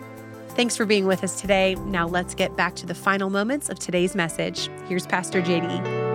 Thanks 0.50 0.76
for 0.76 0.86
being 0.86 1.06
with 1.06 1.24
us 1.24 1.40
today. 1.40 1.74
Now 1.74 2.06
let's 2.06 2.34
get 2.34 2.56
back 2.56 2.76
to 2.76 2.86
the 2.86 2.94
final 2.94 3.28
moments 3.28 3.68
of 3.68 3.80
today's 3.80 4.14
message. 4.14 4.68
Here's 4.88 5.06
Pastor 5.06 5.42
JD. 5.42 6.05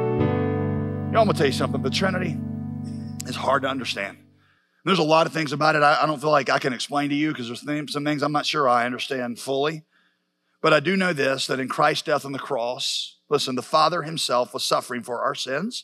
Know, 1.12 1.20
I'm 1.20 1.26
gonna 1.26 1.38
tell 1.38 1.48
you 1.48 1.52
something. 1.52 1.82
The 1.82 1.90
Trinity 1.90 2.38
is 3.28 3.36
hard 3.36 3.64
to 3.64 3.68
understand. 3.68 4.18
There's 4.86 4.98
a 4.98 5.04
lot 5.04 5.28
of 5.28 5.34
things 5.34 5.52
about 5.52 5.76
it 5.76 5.84
I, 5.84 6.02
I 6.02 6.06
don't 6.06 6.22
feel 6.22 6.32
like 6.32 6.50
I 6.50 6.58
can 6.58 6.72
explain 6.72 7.10
to 7.10 7.16
you 7.16 7.34
because 7.34 7.50
there's 7.50 7.92
some 7.92 8.06
things 8.06 8.24
I'm 8.24 8.32
not 8.32 8.46
sure 8.46 8.70
I 8.70 8.86
understand 8.86 9.38
fully. 9.38 9.84
But 10.62 10.72
I 10.72 10.80
do 10.80 10.96
know 10.96 11.12
this 11.12 11.48
that 11.48 11.60
in 11.60 11.68
Christ's 11.68 12.04
death 12.04 12.24
on 12.24 12.32
the 12.32 12.40
cross, 12.40 13.18
listen, 13.28 13.56
the 13.56 13.62
Father 13.62 14.04
Himself 14.04 14.54
was 14.54 14.64
suffering 14.64 15.04
for 15.04 15.22
our 15.22 15.36
sins 15.36 15.84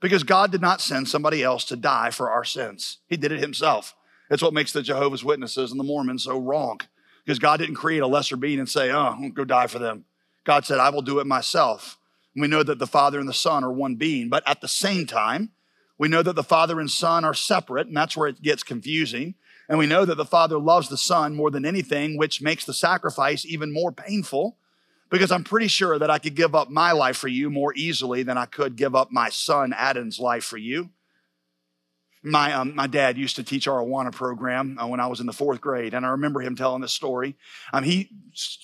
because 0.00 0.22
God 0.22 0.52
did 0.52 0.60
not 0.60 0.80
send 0.80 1.08
somebody 1.08 1.42
else 1.42 1.64
to 1.64 1.74
die 1.74 2.12
for 2.12 2.30
our 2.30 2.44
sins. 2.44 2.98
He 3.08 3.16
did 3.16 3.32
it 3.32 3.40
Himself. 3.40 3.96
That's 4.28 4.40
what 4.40 4.54
makes 4.54 4.72
the 4.72 4.82
Jehovah's 4.82 5.24
Witnesses 5.24 5.72
and 5.72 5.80
the 5.80 5.84
Mormons 5.84 6.22
so 6.22 6.38
wrong 6.38 6.78
because 7.24 7.40
God 7.40 7.56
didn't 7.56 7.74
create 7.74 8.02
a 8.02 8.06
lesser 8.06 8.36
being 8.36 8.60
and 8.60 8.68
say, 8.68 8.92
oh, 8.92 9.18
go 9.34 9.44
die 9.44 9.66
for 9.66 9.80
them. 9.80 10.04
God 10.44 10.64
said, 10.64 10.78
I 10.78 10.90
will 10.90 11.02
do 11.02 11.18
it 11.18 11.26
myself. 11.26 11.98
We 12.36 12.48
know 12.48 12.62
that 12.62 12.78
the 12.78 12.86
Father 12.86 13.18
and 13.18 13.28
the 13.28 13.34
Son 13.34 13.64
are 13.64 13.72
one 13.72 13.96
being, 13.96 14.28
but 14.28 14.42
at 14.46 14.60
the 14.60 14.68
same 14.68 15.06
time, 15.06 15.50
we 15.98 16.08
know 16.08 16.22
that 16.22 16.36
the 16.36 16.42
Father 16.42 16.80
and 16.80 16.90
Son 16.90 17.24
are 17.24 17.34
separate, 17.34 17.86
and 17.86 17.96
that's 17.96 18.16
where 18.16 18.28
it 18.28 18.42
gets 18.42 18.62
confusing. 18.62 19.34
And 19.68 19.78
we 19.78 19.86
know 19.86 20.04
that 20.04 20.16
the 20.16 20.24
Father 20.24 20.58
loves 20.58 20.88
the 20.88 20.96
Son 20.96 21.34
more 21.34 21.50
than 21.50 21.66
anything, 21.66 22.16
which 22.16 22.40
makes 22.40 22.64
the 22.64 22.72
sacrifice 22.72 23.44
even 23.44 23.72
more 23.72 23.92
painful 23.92 24.56
because 25.10 25.32
I'm 25.32 25.44
pretty 25.44 25.66
sure 25.66 25.98
that 25.98 26.10
I 26.10 26.18
could 26.18 26.34
give 26.34 26.54
up 26.54 26.70
my 26.70 26.92
life 26.92 27.16
for 27.16 27.28
you 27.28 27.50
more 27.50 27.74
easily 27.74 28.22
than 28.22 28.38
I 28.38 28.46
could 28.46 28.76
give 28.76 28.94
up 28.94 29.10
my 29.10 29.28
son 29.28 29.74
Adam's 29.76 30.18
life 30.18 30.44
for 30.44 30.56
you. 30.56 30.90
My, 32.22 32.52
um, 32.52 32.74
my 32.74 32.86
dad 32.86 33.16
used 33.16 33.36
to 33.36 33.42
teach 33.42 33.66
our 33.66 33.80
Awana 33.82 34.12
program 34.12 34.78
uh, 34.78 34.86
when 34.86 35.00
I 35.00 35.06
was 35.06 35.20
in 35.20 35.26
the 35.26 35.32
fourth 35.32 35.60
grade, 35.60 35.94
and 35.94 36.04
I 36.04 36.10
remember 36.10 36.42
him 36.42 36.54
telling 36.54 36.82
this 36.82 36.92
story. 36.92 37.34
Um, 37.72 37.82
he 37.82 38.10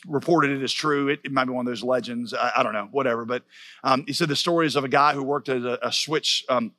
reported 0.06 0.50
it 0.50 0.62
as 0.62 0.72
true. 0.72 1.08
It, 1.08 1.20
it, 1.24 1.32
might 1.32 1.46
be 1.46 1.52
one 1.52 1.66
of 1.66 1.70
those 1.70 1.82
legends. 1.82 2.34
I, 2.34 2.52
I 2.56 2.62
don't 2.62 2.74
know, 2.74 2.88
whatever. 2.90 3.24
But 3.24 3.44
um, 3.82 4.04
he 4.06 4.12
said 4.12 4.28
the 4.28 4.36
stories 4.36 4.76
of 4.76 4.84
a 4.84 4.88
guy 4.88 5.14
who 5.14 5.22
worked 5.22 5.48
as 5.48 5.64
a, 5.64 5.78
a 5.82 5.90
switch 5.92 6.44
um, 6.50 6.72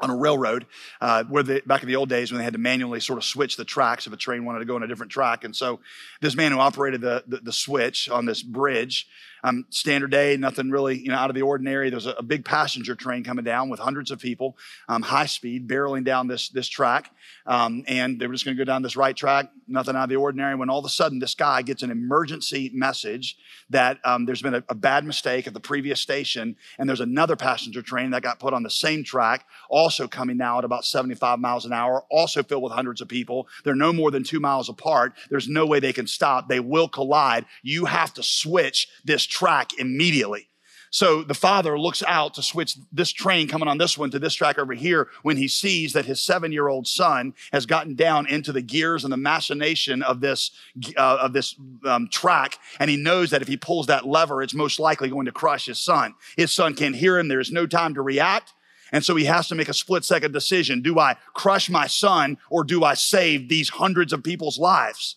on 0.00 0.10
a 0.10 0.16
railroad, 0.16 0.66
uh, 1.00 1.24
where 1.24 1.42
the, 1.42 1.62
back 1.66 1.82
in 1.82 1.88
the 1.88 1.96
old 1.96 2.08
days 2.08 2.32
when 2.32 2.38
they 2.38 2.44
had 2.44 2.54
to 2.54 2.58
manually 2.58 3.00
sort 3.00 3.18
of 3.18 3.24
switch 3.24 3.56
the 3.56 3.64
tracks 3.64 4.06
if 4.06 4.12
a 4.12 4.16
train 4.16 4.44
wanted 4.44 4.60
to 4.60 4.64
go 4.64 4.76
on 4.76 4.82
a 4.82 4.88
different 4.88 5.12
track. 5.12 5.44
And 5.44 5.54
so 5.54 5.80
this 6.20 6.34
man 6.34 6.52
who 6.52 6.58
operated 6.58 7.00
the, 7.00 7.24
the, 7.26 7.38
the 7.38 7.52
switch 7.52 8.08
on 8.08 8.26
this 8.26 8.42
bridge 8.42 9.06
um, 9.42 9.66
standard 9.70 10.10
day, 10.10 10.36
nothing 10.36 10.70
really 10.70 10.98
you 10.98 11.08
know 11.08 11.16
out 11.16 11.30
of 11.30 11.34
the 11.34 11.42
ordinary. 11.42 11.90
There's 11.90 12.06
a, 12.06 12.12
a 12.12 12.22
big 12.22 12.44
passenger 12.44 12.94
train 12.94 13.24
coming 13.24 13.44
down 13.44 13.68
with 13.68 13.80
hundreds 13.80 14.10
of 14.10 14.18
people, 14.18 14.56
um, 14.88 15.02
high 15.02 15.26
speed, 15.26 15.68
barreling 15.68 16.04
down 16.04 16.28
this 16.28 16.48
this 16.48 16.68
track, 16.68 17.10
um, 17.46 17.84
and 17.86 18.20
they 18.20 18.26
were 18.26 18.34
just 18.34 18.44
going 18.44 18.56
to 18.56 18.60
go 18.60 18.70
down 18.70 18.82
this 18.82 18.96
right 18.96 19.16
track, 19.16 19.50
nothing 19.66 19.96
out 19.96 20.04
of 20.04 20.08
the 20.08 20.16
ordinary. 20.16 20.54
When 20.54 20.68
all 20.68 20.78
of 20.78 20.84
a 20.84 20.90
sudden 20.90 21.18
this 21.18 21.34
guy 21.34 21.62
gets 21.62 21.82
an 21.82 21.90
emergency 21.90 22.70
message 22.74 23.36
that 23.70 23.98
um, 24.04 24.26
there's 24.26 24.42
been 24.42 24.54
a, 24.54 24.64
a 24.68 24.74
bad 24.74 25.04
mistake 25.04 25.46
at 25.46 25.54
the 25.54 25.60
previous 25.60 26.00
station, 26.00 26.56
and 26.78 26.88
there's 26.88 27.00
another 27.00 27.36
passenger 27.36 27.82
train 27.82 28.10
that 28.10 28.22
got 28.22 28.38
put 28.38 28.52
on 28.52 28.62
the 28.62 28.70
same 28.70 29.04
track, 29.04 29.46
also 29.90 30.06
coming 30.06 30.36
now 30.36 30.56
at 30.56 30.64
about 30.64 30.84
75 30.84 31.40
miles 31.40 31.66
an 31.66 31.72
hour, 31.72 32.04
also 32.12 32.44
filled 32.44 32.62
with 32.62 32.72
hundreds 32.72 33.00
of 33.00 33.08
people. 33.08 33.48
They're 33.64 33.74
no 33.74 33.92
more 33.92 34.12
than 34.12 34.22
two 34.22 34.38
miles 34.38 34.68
apart. 34.68 35.14
There's 35.30 35.48
no 35.48 35.66
way 35.66 35.80
they 35.80 35.92
can 35.92 36.06
stop. 36.06 36.48
They 36.48 36.60
will 36.60 36.86
collide. 36.86 37.44
You 37.64 37.86
have 37.86 38.14
to 38.14 38.22
switch 38.22 38.86
this 39.04 39.26
track 39.26 39.76
immediately. 39.80 40.46
So 40.92 41.24
the 41.24 41.34
father 41.34 41.76
looks 41.76 42.04
out 42.06 42.34
to 42.34 42.42
switch 42.42 42.76
this 42.92 43.10
train 43.10 43.48
coming 43.48 43.66
on 43.66 43.78
this 43.78 43.98
one 43.98 44.12
to 44.12 44.20
this 44.20 44.34
track 44.34 44.60
over 44.60 44.74
here 44.74 45.08
when 45.22 45.36
he 45.36 45.48
sees 45.48 45.92
that 45.94 46.04
his 46.04 46.20
seven 46.20 46.52
year 46.52 46.68
old 46.68 46.86
son 46.86 47.34
has 47.52 47.66
gotten 47.66 47.96
down 47.96 48.28
into 48.28 48.52
the 48.52 48.62
gears 48.62 49.02
and 49.02 49.12
the 49.12 49.16
machination 49.16 50.04
of 50.04 50.20
this, 50.20 50.52
uh, 50.96 51.18
of 51.20 51.32
this 51.32 51.56
um, 51.84 52.08
track. 52.12 52.58
And 52.78 52.88
he 52.88 52.96
knows 52.96 53.30
that 53.30 53.42
if 53.42 53.48
he 53.48 53.56
pulls 53.56 53.88
that 53.88 54.06
lever, 54.06 54.40
it's 54.40 54.54
most 54.54 54.78
likely 54.78 55.08
going 55.08 55.26
to 55.26 55.32
crush 55.32 55.66
his 55.66 55.80
son. 55.80 56.14
His 56.36 56.52
son 56.52 56.74
can't 56.74 56.94
hear 56.94 57.18
him. 57.18 57.26
There's 57.26 57.50
no 57.50 57.66
time 57.66 57.94
to 57.94 58.02
react. 58.02 58.52
And 58.92 59.04
so 59.04 59.16
he 59.16 59.24
has 59.24 59.48
to 59.48 59.54
make 59.54 59.68
a 59.68 59.74
split 59.74 60.04
second 60.04 60.32
decision. 60.32 60.82
Do 60.82 60.98
I 60.98 61.16
crush 61.34 61.70
my 61.70 61.86
son 61.86 62.38
or 62.50 62.64
do 62.64 62.84
I 62.84 62.94
save 62.94 63.48
these 63.48 63.70
hundreds 63.70 64.12
of 64.12 64.22
people's 64.22 64.58
lives? 64.58 65.16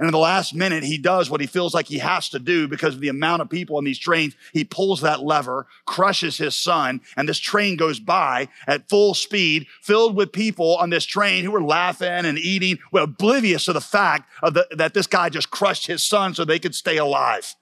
And 0.00 0.06
in 0.06 0.12
the 0.12 0.18
last 0.18 0.54
minute, 0.54 0.82
he 0.82 0.96
does 0.96 1.28
what 1.28 1.42
he 1.42 1.46
feels 1.46 1.74
like 1.74 1.86
he 1.86 1.98
has 1.98 2.30
to 2.30 2.38
do 2.38 2.66
because 2.66 2.94
of 2.94 3.02
the 3.02 3.10
amount 3.10 3.42
of 3.42 3.50
people 3.50 3.76
on 3.76 3.84
these 3.84 3.98
trains. 3.98 4.34
He 4.54 4.64
pulls 4.64 5.02
that 5.02 5.20
lever, 5.22 5.66
crushes 5.84 6.38
his 6.38 6.56
son, 6.56 7.02
and 7.18 7.28
this 7.28 7.38
train 7.38 7.76
goes 7.76 8.00
by 8.00 8.48
at 8.66 8.88
full 8.88 9.12
speed, 9.12 9.66
filled 9.82 10.16
with 10.16 10.32
people 10.32 10.76
on 10.76 10.88
this 10.88 11.04
train 11.04 11.44
who 11.44 11.54
are 11.54 11.62
laughing 11.62 12.08
and 12.08 12.38
eating, 12.38 12.78
oblivious 12.94 13.66
to 13.66 13.74
the 13.74 13.80
fact 13.82 14.30
the, 14.42 14.66
that 14.70 14.94
this 14.94 15.06
guy 15.06 15.28
just 15.28 15.50
crushed 15.50 15.86
his 15.86 16.02
son 16.02 16.34
so 16.34 16.46
they 16.46 16.58
could 16.58 16.74
stay 16.74 16.96
alive. 16.96 17.54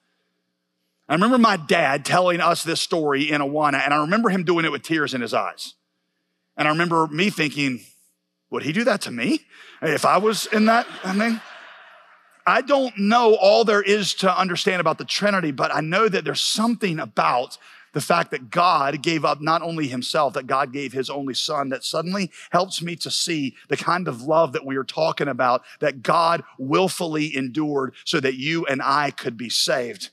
I 1.08 1.14
remember 1.14 1.38
my 1.38 1.56
dad 1.56 2.04
telling 2.04 2.40
us 2.40 2.62
this 2.62 2.80
story 2.80 3.30
in 3.30 3.40
Awana, 3.40 3.80
and 3.82 3.94
I 3.94 4.02
remember 4.02 4.28
him 4.28 4.44
doing 4.44 4.64
it 4.64 4.72
with 4.72 4.82
tears 4.82 5.14
in 5.14 5.22
his 5.22 5.32
eyes. 5.32 5.74
And 6.56 6.68
I 6.68 6.70
remember 6.72 7.06
me 7.06 7.30
thinking, 7.30 7.80
would 8.50 8.62
he 8.62 8.72
do 8.72 8.84
that 8.84 9.02
to 9.02 9.10
me 9.10 9.40
if 9.80 10.04
I 10.04 10.18
was 10.18 10.46
in 10.46 10.66
that? 10.66 10.86
I 11.04 11.14
mean, 11.14 11.40
I 12.46 12.60
don't 12.60 12.96
know 12.98 13.34
all 13.34 13.64
there 13.64 13.82
is 13.82 14.14
to 14.14 14.38
understand 14.38 14.80
about 14.80 14.98
the 14.98 15.04
Trinity, 15.04 15.50
but 15.50 15.74
I 15.74 15.80
know 15.80 16.08
that 16.08 16.24
there's 16.24 16.42
something 16.42 16.98
about 16.98 17.56
the 17.94 18.00
fact 18.02 18.30
that 18.32 18.50
God 18.50 19.02
gave 19.02 19.24
up 19.24 19.40
not 19.40 19.62
only 19.62 19.88
himself, 19.88 20.34
that 20.34 20.46
God 20.46 20.72
gave 20.72 20.92
his 20.92 21.08
only 21.08 21.34
son, 21.34 21.70
that 21.70 21.84
suddenly 21.84 22.30
helps 22.50 22.82
me 22.82 22.96
to 22.96 23.10
see 23.10 23.56
the 23.68 23.76
kind 23.76 24.08
of 24.08 24.22
love 24.22 24.52
that 24.52 24.66
we 24.66 24.76
are 24.76 24.84
talking 24.84 25.28
about 25.28 25.62
that 25.80 26.02
God 26.02 26.42
willfully 26.58 27.34
endured 27.34 27.94
so 28.04 28.20
that 28.20 28.34
you 28.34 28.66
and 28.66 28.82
I 28.82 29.10
could 29.10 29.36
be 29.38 29.48
saved. 29.48 30.10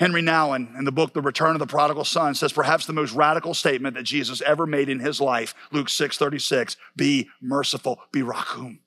Henry 0.00 0.22
Nouwen, 0.22 0.78
in 0.78 0.86
the 0.86 0.92
book 0.92 1.12
The 1.12 1.20
Return 1.20 1.54
of 1.54 1.58
the 1.58 1.66
Prodigal 1.66 2.06
Son, 2.06 2.34
says 2.34 2.54
perhaps 2.54 2.86
the 2.86 2.94
most 2.94 3.12
radical 3.12 3.52
statement 3.52 3.96
that 3.96 4.04
Jesus 4.04 4.40
ever 4.40 4.66
made 4.66 4.88
in 4.88 4.98
his 4.98 5.20
life, 5.20 5.54
Luke 5.72 5.90
6 5.90 6.16
36, 6.16 6.78
be 6.96 7.28
merciful, 7.42 8.00
be 8.10 8.22
rachum. 8.22 8.78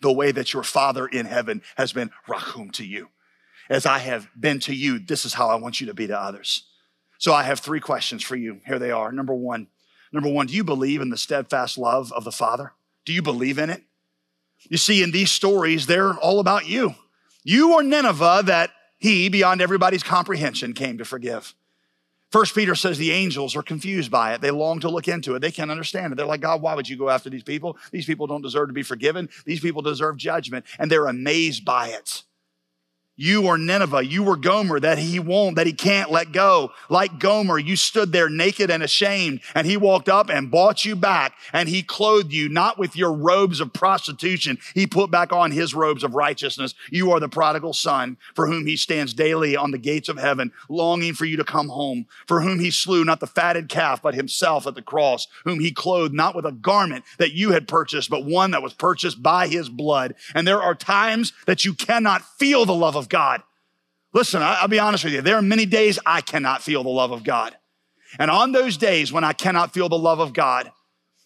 The 0.00 0.12
way 0.12 0.32
that 0.32 0.52
your 0.52 0.64
Father 0.64 1.06
in 1.06 1.26
heaven 1.26 1.62
has 1.76 1.92
been 1.92 2.10
rachum 2.26 2.72
to 2.72 2.84
you. 2.84 3.10
As 3.68 3.86
I 3.86 3.98
have 3.98 4.28
been 4.38 4.58
to 4.60 4.74
you, 4.74 4.98
this 4.98 5.24
is 5.24 5.34
how 5.34 5.48
I 5.48 5.54
want 5.54 5.80
you 5.80 5.86
to 5.86 5.94
be 5.94 6.08
to 6.08 6.20
others. 6.20 6.64
So 7.18 7.32
I 7.32 7.44
have 7.44 7.60
three 7.60 7.80
questions 7.80 8.24
for 8.24 8.34
you. 8.34 8.60
Here 8.66 8.80
they 8.80 8.90
are. 8.90 9.12
Number 9.12 9.34
one, 9.34 9.68
number 10.12 10.28
one, 10.28 10.48
do 10.48 10.54
you 10.54 10.64
believe 10.64 11.00
in 11.00 11.10
the 11.10 11.16
steadfast 11.16 11.78
love 11.78 12.10
of 12.10 12.24
the 12.24 12.32
Father? 12.32 12.72
Do 13.04 13.12
you 13.12 13.22
believe 13.22 13.58
in 13.60 13.70
it? 13.70 13.84
You 14.68 14.76
see, 14.76 15.04
in 15.04 15.12
these 15.12 15.30
stories, 15.30 15.86
they're 15.86 16.14
all 16.14 16.40
about 16.40 16.66
you. 16.66 16.96
You 17.44 17.74
are 17.74 17.82
Nineveh 17.84 18.42
that 18.46 18.70
he, 19.00 19.28
beyond 19.28 19.60
everybody's 19.60 20.02
comprehension, 20.02 20.74
came 20.74 20.98
to 20.98 21.04
forgive. 21.04 21.54
First 22.30 22.54
Peter 22.54 22.76
says 22.76 22.96
the 22.96 23.10
angels 23.10 23.56
are 23.56 23.62
confused 23.62 24.10
by 24.10 24.34
it. 24.34 24.40
They 24.40 24.52
long 24.52 24.78
to 24.80 24.88
look 24.88 25.08
into 25.08 25.34
it. 25.34 25.40
They 25.40 25.50
can't 25.50 25.70
understand 25.70 26.12
it. 26.12 26.16
They're 26.16 26.26
like, 26.26 26.40
God, 26.40 26.62
why 26.62 26.74
would 26.74 26.88
you 26.88 26.96
go 26.96 27.08
after 27.08 27.28
these 27.28 27.42
people? 27.42 27.76
These 27.90 28.06
people 28.06 28.28
don't 28.28 28.42
deserve 28.42 28.68
to 28.68 28.72
be 28.72 28.84
forgiven. 28.84 29.28
These 29.44 29.60
people 29.60 29.82
deserve 29.82 30.16
judgment. 30.16 30.64
And 30.78 30.90
they're 30.90 31.06
amazed 31.06 31.64
by 31.64 31.88
it. 31.88 32.22
You 33.22 33.48
are 33.48 33.58
Nineveh. 33.58 34.06
You 34.06 34.22
were 34.22 34.38
Gomer 34.38 34.80
that 34.80 34.96
he 34.96 35.18
won't, 35.18 35.56
that 35.56 35.66
he 35.66 35.74
can't 35.74 36.10
let 36.10 36.32
go. 36.32 36.72
Like 36.88 37.18
Gomer, 37.18 37.58
you 37.58 37.76
stood 37.76 38.12
there 38.12 38.30
naked 38.30 38.70
and 38.70 38.82
ashamed, 38.82 39.42
and 39.54 39.66
he 39.66 39.76
walked 39.76 40.08
up 40.08 40.30
and 40.30 40.50
bought 40.50 40.86
you 40.86 40.96
back, 40.96 41.34
and 41.52 41.68
he 41.68 41.82
clothed 41.82 42.32
you 42.32 42.48
not 42.48 42.78
with 42.78 42.96
your 42.96 43.12
robes 43.12 43.60
of 43.60 43.74
prostitution. 43.74 44.56
He 44.72 44.86
put 44.86 45.10
back 45.10 45.34
on 45.34 45.50
his 45.50 45.74
robes 45.74 46.02
of 46.02 46.14
righteousness. 46.14 46.74
You 46.90 47.12
are 47.12 47.20
the 47.20 47.28
prodigal 47.28 47.74
son 47.74 48.16
for 48.34 48.46
whom 48.46 48.66
he 48.66 48.74
stands 48.78 49.12
daily 49.12 49.54
on 49.54 49.70
the 49.70 49.76
gates 49.76 50.08
of 50.08 50.16
heaven, 50.16 50.50
longing 50.70 51.12
for 51.12 51.26
you 51.26 51.36
to 51.36 51.44
come 51.44 51.68
home, 51.68 52.06
for 52.26 52.40
whom 52.40 52.58
he 52.58 52.70
slew 52.70 53.04
not 53.04 53.20
the 53.20 53.26
fatted 53.26 53.68
calf, 53.68 54.00
but 54.00 54.14
himself 54.14 54.66
at 54.66 54.74
the 54.74 54.80
cross, 54.80 55.26
whom 55.44 55.60
he 55.60 55.72
clothed 55.72 56.14
not 56.14 56.34
with 56.34 56.46
a 56.46 56.52
garment 56.52 57.04
that 57.18 57.34
you 57.34 57.50
had 57.50 57.68
purchased, 57.68 58.08
but 58.08 58.24
one 58.24 58.52
that 58.52 58.62
was 58.62 58.72
purchased 58.72 59.22
by 59.22 59.46
his 59.46 59.68
blood. 59.68 60.14
And 60.34 60.48
there 60.48 60.62
are 60.62 60.74
times 60.74 61.34
that 61.44 61.66
you 61.66 61.74
cannot 61.74 62.22
feel 62.38 62.64
the 62.64 62.72
love 62.72 62.96
of 62.96 63.09
God. 63.10 63.42
Listen, 64.12 64.42
I'll 64.42 64.68
be 64.68 64.78
honest 64.78 65.04
with 65.04 65.12
you. 65.12 65.22
There 65.22 65.36
are 65.36 65.42
many 65.42 65.66
days 65.66 65.98
I 66.04 66.20
cannot 66.20 66.62
feel 66.62 66.82
the 66.82 66.88
love 66.88 67.12
of 67.12 67.22
God. 67.22 67.56
And 68.18 68.30
on 68.30 68.52
those 68.52 68.76
days 68.76 69.12
when 69.12 69.22
I 69.22 69.32
cannot 69.32 69.72
feel 69.72 69.88
the 69.88 69.98
love 69.98 70.18
of 70.18 70.32
God, 70.32 70.72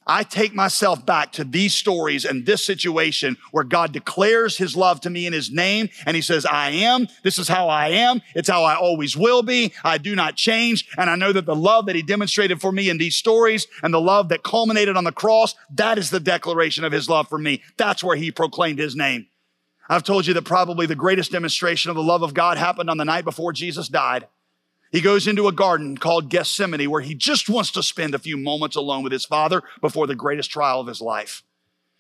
I 0.06 0.22
take 0.22 0.54
myself 0.54 1.06
back 1.06 1.32
to 1.32 1.44
these 1.44 1.74
stories 1.74 2.26
and 2.26 2.44
this 2.44 2.64
situation 2.64 3.38
where 3.52 3.64
God 3.64 3.92
declares 3.92 4.56
his 4.56 4.76
love 4.76 5.00
to 5.02 5.10
me 5.10 5.26
in 5.26 5.32
his 5.32 5.50
name. 5.50 5.88
And 6.04 6.14
he 6.14 6.20
says, 6.20 6.44
I 6.44 6.70
am. 6.70 7.08
This 7.22 7.38
is 7.38 7.48
how 7.48 7.68
I 7.68 7.88
am. 7.88 8.20
It's 8.34 8.48
how 8.48 8.64
I 8.64 8.76
always 8.76 9.16
will 9.16 9.42
be. 9.42 9.72
I 9.82 9.96
do 9.96 10.14
not 10.14 10.36
change. 10.36 10.86
And 10.98 11.08
I 11.08 11.16
know 11.16 11.32
that 11.32 11.46
the 11.46 11.56
love 11.56 11.86
that 11.86 11.96
he 11.96 12.02
demonstrated 12.02 12.60
for 12.60 12.70
me 12.70 12.90
in 12.90 12.98
these 12.98 13.16
stories 13.16 13.66
and 13.82 13.94
the 13.94 14.00
love 14.00 14.28
that 14.28 14.42
culminated 14.42 14.96
on 14.96 15.04
the 15.04 15.12
cross, 15.12 15.54
that 15.74 15.96
is 15.96 16.10
the 16.10 16.20
declaration 16.20 16.84
of 16.84 16.92
his 16.92 17.08
love 17.08 17.28
for 17.28 17.38
me. 17.38 17.62
That's 17.78 18.04
where 18.04 18.16
he 18.16 18.30
proclaimed 18.30 18.78
his 18.78 18.94
name. 18.94 19.26
I've 19.88 20.02
told 20.02 20.26
you 20.26 20.34
that 20.34 20.42
probably 20.42 20.86
the 20.86 20.94
greatest 20.94 21.32
demonstration 21.32 21.90
of 21.90 21.96
the 21.96 22.02
love 22.02 22.22
of 22.22 22.34
God 22.34 22.56
happened 22.56 22.88
on 22.88 22.96
the 22.96 23.04
night 23.04 23.24
before 23.24 23.52
Jesus 23.52 23.88
died. 23.88 24.26
He 24.90 25.00
goes 25.00 25.26
into 25.26 25.48
a 25.48 25.52
garden 25.52 25.96
called 25.96 26.30
Gethsemane 26.30 26.88
where 26.88 27.00
he 27.00 27.14
just 27.14 27.48
wants 27.48 27.72
to 27.72 27.82
spend 27.82 28.14
a 28.14 28.18
few 28.18 28.36
moments 28.36 28.76
alone 28.76 29.02
with 29.02 29.12
his 29.12 29.24
father 29.24 29.62
before 29.80 30.06
the 30.06 30.14
greatest 30.14 30.50
trial 30.50 30.80
of 30.80 30.86
his 30.86 31.00
life. 31.00 31.42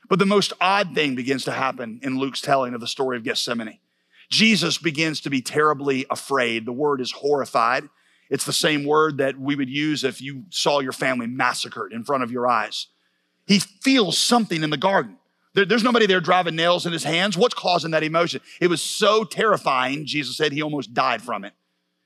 But 0.08 0.18
the 0.18 0.26
most 0.26 0.52
odd 0.60 0.94
thing 0.94 1.14
begins 1.14 1.44
to 1.44 1.52
happen 1.52 1.98
in 2.02 2.18
Luke's 2.18 2.40
telling 2.40 2.72
of 2.72 2.80
the 2.80 2.86
story 2.86 3.16
of 3.16 3.24
Gethsemane. 3.24 3.78
Jesus 4.30 4.78
begins 4.78 5.20
to 5.20 5.30
be 5.30 5.42
terribly 5.42 6.06
afraid. 6.08 6.66
The 6.66 6.72
word 6.72 7.00
is 7.00 7.12
horrified. 7.12 7.88
It's 8.30 8.44
the 8.44 8.52
same 8.52 8.84
word 8.84 9.18
that 9.18 9.38
we 9.38 9.56
would 9.56 9.68
use 9.68 10.04
if 10.04 10.22
you 10.22 10.44
saw 10.50 10.80
your 10.80 10.92
family 10.92 11.26
massacred 11.26 11.92
in 11.92 12.04
front 12.04 12.22
of 12.22 12.30
your 12.30 12.46
eyes. 12.46 12.86
He 13.46 13.58
feels 13.58 14.16
something 14.16 14.62
in 14.62 14.70
the 14.70 14.76
garden. 14.76 15.18
There, 15.54 15.64
there's 15.64 15.84
nobody 15.84 16.06
there 16.06 16.20
driving 16.20 16.56
nails 16.56 16.86
in 16.86 16.92
his 16.92 17.04
hands. 17.04 17.36
What's 17.36 17.54
causing 17.54 17.92
that 17.92 18.02
emotion? 18.02 18.40
It 18.60 18.68
was 18.68 18.82
so 18.82 19.24
terrifying, 19.24 20.06
Jesus 20.06 20.36
said 20.36 20.52
he 20.52 20.62
almost 20.62 20.94
died 20.94 21.22
from 21.22 21.44
it. 21.44 21.52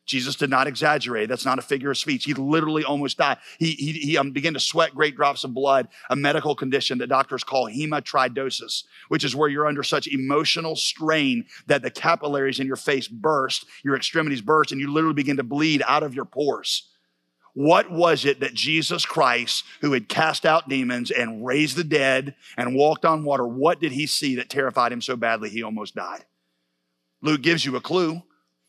Jesus 0.08 0.36
did 0.36 0.48
not 0.48 0.66
exaggerate. 0.66 1.28
That's 1.28 1.44
not 1.44 1.58
a 1.58 1.62
figure 1.62 1.90
of 1.90 1.98
speech. 1.98 2.24
He 2.24 2.32
literally 2.32 2.82
almost 2.82 3.18
died. 3.18 3.36
He, 3.58 3.72
he, 3.72 3.92
he 3.92 4.16
um, 4.16 4.32
began 4.32 4.54
to 4.54 4.60
sweat 4.60 4.94
great 4.94 5.14
drops 5.14 5.44
of 5.44 5.52
blood, 5.52 5.88
a 6.08 6.16
medical 6.16 6.54
condition 6.54 6.96
that 6.98 7.08
doctors 7.08 7.44
call 7.44 7.68
hematidrosis, 7.68 8.84
which 9.08 9.22
is 9.22 9.36
where 9.36 9.50
you're 9.50 9.66
under 9.66 9.82
such 9.82 10.06
emotional 10.08 10.76
strain 10.76 11.44
that 11.66 11.82
the 11.82 11.90
capillaries 11.90 12.58
in 12.58 12.66
your 12.66 12.76
face 12.76 13.06
burst, 13.06 13.66
your 13.84 13.94
extremities 13.94 14.40
burst, 14.40 14.72
and 14.72 14.80
you 14.80 14.90
literally 14.90 15.14
begin 15.14 15.36
to 15.36 15.42
bleed 15.42 15.82
out 15.86 16.02
of 16.02 16.14
your 16.14 16.24
pores. 16.24 16.88
What 17.58 17.90
was 17.90 18.24
it 18.24 18.38
that 18.38 18.54
Jesus 18.54 19.04
Christ, 19.04 19.64
who 19.80 19.92
had 19.92 20.08
cast 20.08 20.46
out 20.46 20.68
demons 20.68 21.10
and 21.10 21.44
raised 21.44 21.76
the 21.76 21.82
dead 21.82 22.36
and 22.56 22.76
walked 22.76 23.04
on 23.04 23.24
water, 23.24 23.44
what 23.44 23.80
did 23.80 23.90
he 23.90 24.06
see 24.06 24.36
that 24.36 24.48
terrified 24.48 24.92
him 24.92 25.02
so 25.02 25.16
badly 25.16 25.50
he 25.50 25.64
almost 25.64 25.96
died? 25.96 26.24
Luke 27.20 27.42
gives 27.42 27.64
you 27.64 27.74
a 27.74 27.80
clue 27.80 28.22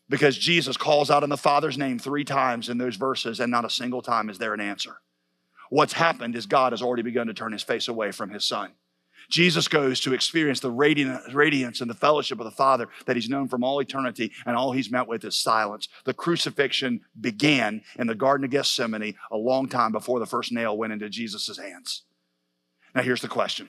because 0.08 0.36
Jesus 0.36 0.76
calls 0.76 1.08
out 1.08 1.22
in 1.22 1.30
the 1.30 1.36
Father's 1.36 1.78
name 1.78 2.00
three 2.00 2.24
times 2.24 2.68
in 2.68 2.78
those 2.78 2.96
verses, 2.96 3.38
and 3.38 3.48
not 3.48 3.64
a 3.64 3.70
single 3.70 4.02
time 4.02 4.28
is 4.28 4.38
there 4.38 4.54
an 4.54 4.60
answer. 4.60 4.96
What's 5.68 5.92
happened 5.92 6.34
is 6.34 6.46
God 6.46 6.72
has 6.72 6.82
already 6.82 7.04
begun 7.04 7.28
to 7.28 7.34
turn 7.34 7.52
his 7.52 7.62
face 7.62 7.86
away 7.86 8.10
from 8.10 8.30
his 8.30 8.44
son. 8.44 8.72
Jesus 9.30 9.68
goes 9.68 10.00
to 10.00 10.12
experience 10.12 10.60
the 10.60 10.70
radiance 10.70 11.80
and 11.80 11.88
the 11.88 11.94
fellowship 11.94 12.40
of 12.40 12.44
the 12.44 12.50
Father 12.50 12.88
that 13.06 13.16
he's 13.16 13.28
known 13.28 13.48
from 13.48 13.64
all 13.64 13.80
eternity, 13.80 14.32
and 14.44 14.56
all 14.56 14.72
he's 14.72 14.90
met 14.90 15.06
with 15.06 15.24
is 15.24 15.36
silence. 15.36 15.88
The 16.04 16.14
crucifixion 16.14 17.02
began 17.18 17.82
in 17.96 18.08
the 18.08 18.14
Garden 18.14 18.44
of 18.44 18.50
Gethsemane 18.50 19.14
a 19.30 19.36
long 19.36 19.68
time 19.68 19.92
before 19.92 20.18
the 20.18 20.26
first 20.26 20.52
nail 20.52 20.76
went 20.76 20.92
into 20.92 21.08
Jesus' 21.08 21.56
hands. 21.56 22.02
Now, 22.94 23.02
here's 23.02 23.22
the 23.22 23.28
question 23.28 23.68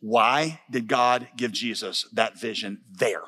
Why 0.00 0.60
did 0.70 0.86
God 0.86 1.28
give 1.36 1.52
Jesus 1.52 2.06
that 2.12 2.40
vision 2.40 2.82
there? 2.90 3.22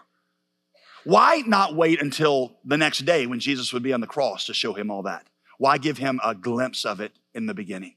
Why 1.04 1.42
not 1.46 1.74
wait 1.74 2.00
until 2.00 2.58
the 2.64 2.78
next 2.78 3.00
day 3.00 3.26
when 3.26 3.40
Jesus 3.40 3.72
would 3.72 3.82
be 3.82 3.92
on 3.92 4.00
the 4.00 4.06
cross 4.06 4.46
to 4.46 4.54
show 4.54 4.72
him 4.72 4.90
all 4.90 5.02
that? 5.02 5.26
Why 5.58 5.78
give 5.78 5.98
him 5.98 6.20
a 6.24 6.34
glimpse 6.34 6.84
of 6.84 7.00
it 7.00 7.12
in 7.34 7.46
the 7.46 7.54
beginning? 7.54 7.96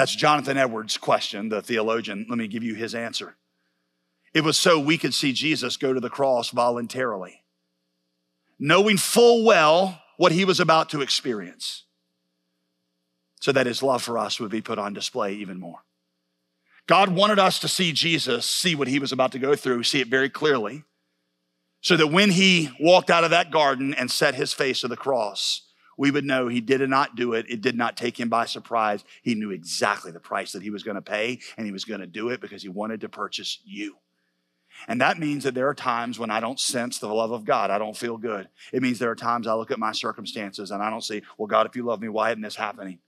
That's 0.00 0.16
Jonathan 0.16 0.56
Edwards' 0.56 0.96
question, 0.96 1.50
the 1.50 1.60
theologian. 1.60 2.24
Let 2.26 2.38
me 2.38 2.48
give 2.48 2.62
you 2.62 2.74
his 2.74 2.94
answer. 2.94 3.36
It 4.32 4.42
was 4.42 4.56
so 4.56 4.80
we 4.80 4.96
could 4.96 5.12
see 5.12 5.34
Jesus 5.34 5.76
go 5.76 5.92
to 5.92 6.00
the 6.00 6.08
cross 6.08 6.48
voluntarily, 6.48 7.44
knowing 8.58 8.96
full 8.96 9.44
well 9.44 10.00
what 10.16 10.32
he 10.32 10.46
was 10.46 10.58
about 10.58 10.88
to 10.88 11.02
experience, 11.02 11.84
so 13.42 13.52
that 13.52 13.66
his 13.66 13.82
love 13.82 14.02
for 14.02 14.16
us 14.16 14.40
would 14.40 14.50
be 14.50 14.62
put 14.62 14.78
on 14.78 14.94
display 14.94 15.34
even 15.34 15.60
more. 15.60 15.84
God 16.86 17.10
wanted 17.10 17.38
us 17.38 17.58
to 17.58 17.68
see 17.68 17.92
Jesus, 17.92 18.46
see 18.46 18.74
what 18.74 18.88
he 18.88 18.98
was 18.98 19.12
about 19.12 19.32
to 19.32 19.38
go 19.38 19.54
through, 19.54 19.82
see 19.82 20.00
it 20.00 20.08
very 20.08 20.30
clearly, 20.30 20.82
so 21.82 21.94
that 21.98 22.06
when 22.06 22.30
he 22.30 22.70
walked 22.80 23.10
out 23.10 23.24
of 23.24 23.32
that 23.32 23.50
garden 23.50 23.92
and 23.92 24.10
set 24.10 24.34
his 24.34 24.54
face 24.54 24.80
to 24.80 24.88
the 24.88 24.96
cross, 24.96 25.69
we 26.00 26.10
would 26.10 26.24
know 26.24 26.48
he 26.48 26.62
did 26.62 26.80
not 26.88 27.14
do 27.14 27.34
it. 27.34 27.44
It 27.50 27.60
did 27.60 27.76
not 27.76 27.94
take 27.94 28.18
him 28.18 28.30
by 28.30 28.46
surprise. 28.46 29.04
He 29.20 29.34
knew 29.34 29.50
exactly 29.50 30.10
the 30.10 30.18
price 30.18 30.52
that 30.52 30.62
he 30.62 30.70
was 30.70 30.82
going 30.82 30.94
to 30.94 31.02
pay, 31.02 31.40
and 31.58 31.66
he 31.66 31.72
was 31.72 31.84
going 31.84 32.00
to 32.00 32.06
do 32.06 32.30
it 32.30 32.40
because 32.40 32.62
he 32.62 32.70
wanted 32.70 33.02
to 33.02 33.10
purchase 33.10 33.58
you. 33.66 33.96
And 34.88 35.02
that 35.02 35.18
means 35.18 35.44
that 35.44 35.54
there 35.54 35.68
are 35.68 35.74
times 35.74 36.18
when 36.18 36.30
I 36.30 36.40
don't 36.40 36.58
sense 36.58 36.98
the 36.98 37.12
love 37.12 37.32
of 37.32 37.44
God. 37.44 37.70
I 37.70 37.76
don't 37.76 37.94
feel 37.94 38.16
good. 38.16 38.48
It 38.72 38.80
means 38.80 38.98
there 38.98 39.10
are 39.10 39.14
times 39.14 39.46
I 39.46 39.52
look 39.52 39.70
at 39.70 39.78
my 39.78 39.92
circumstances 39.92 40.70
and 40.70 40.82
I 40.82 40.88
don't 40.88 41.04
see, 41.04 41.20
well, 41.36 41.48
God, 41.48 41.66
if 41.66 41.76
you 41.76 41.82
love 41.82 42.00
me, 42.00 42.08
why 42.08 42.30
isn't 42.30 42.40
this 42.40 42.56
happening? 42.56 43.00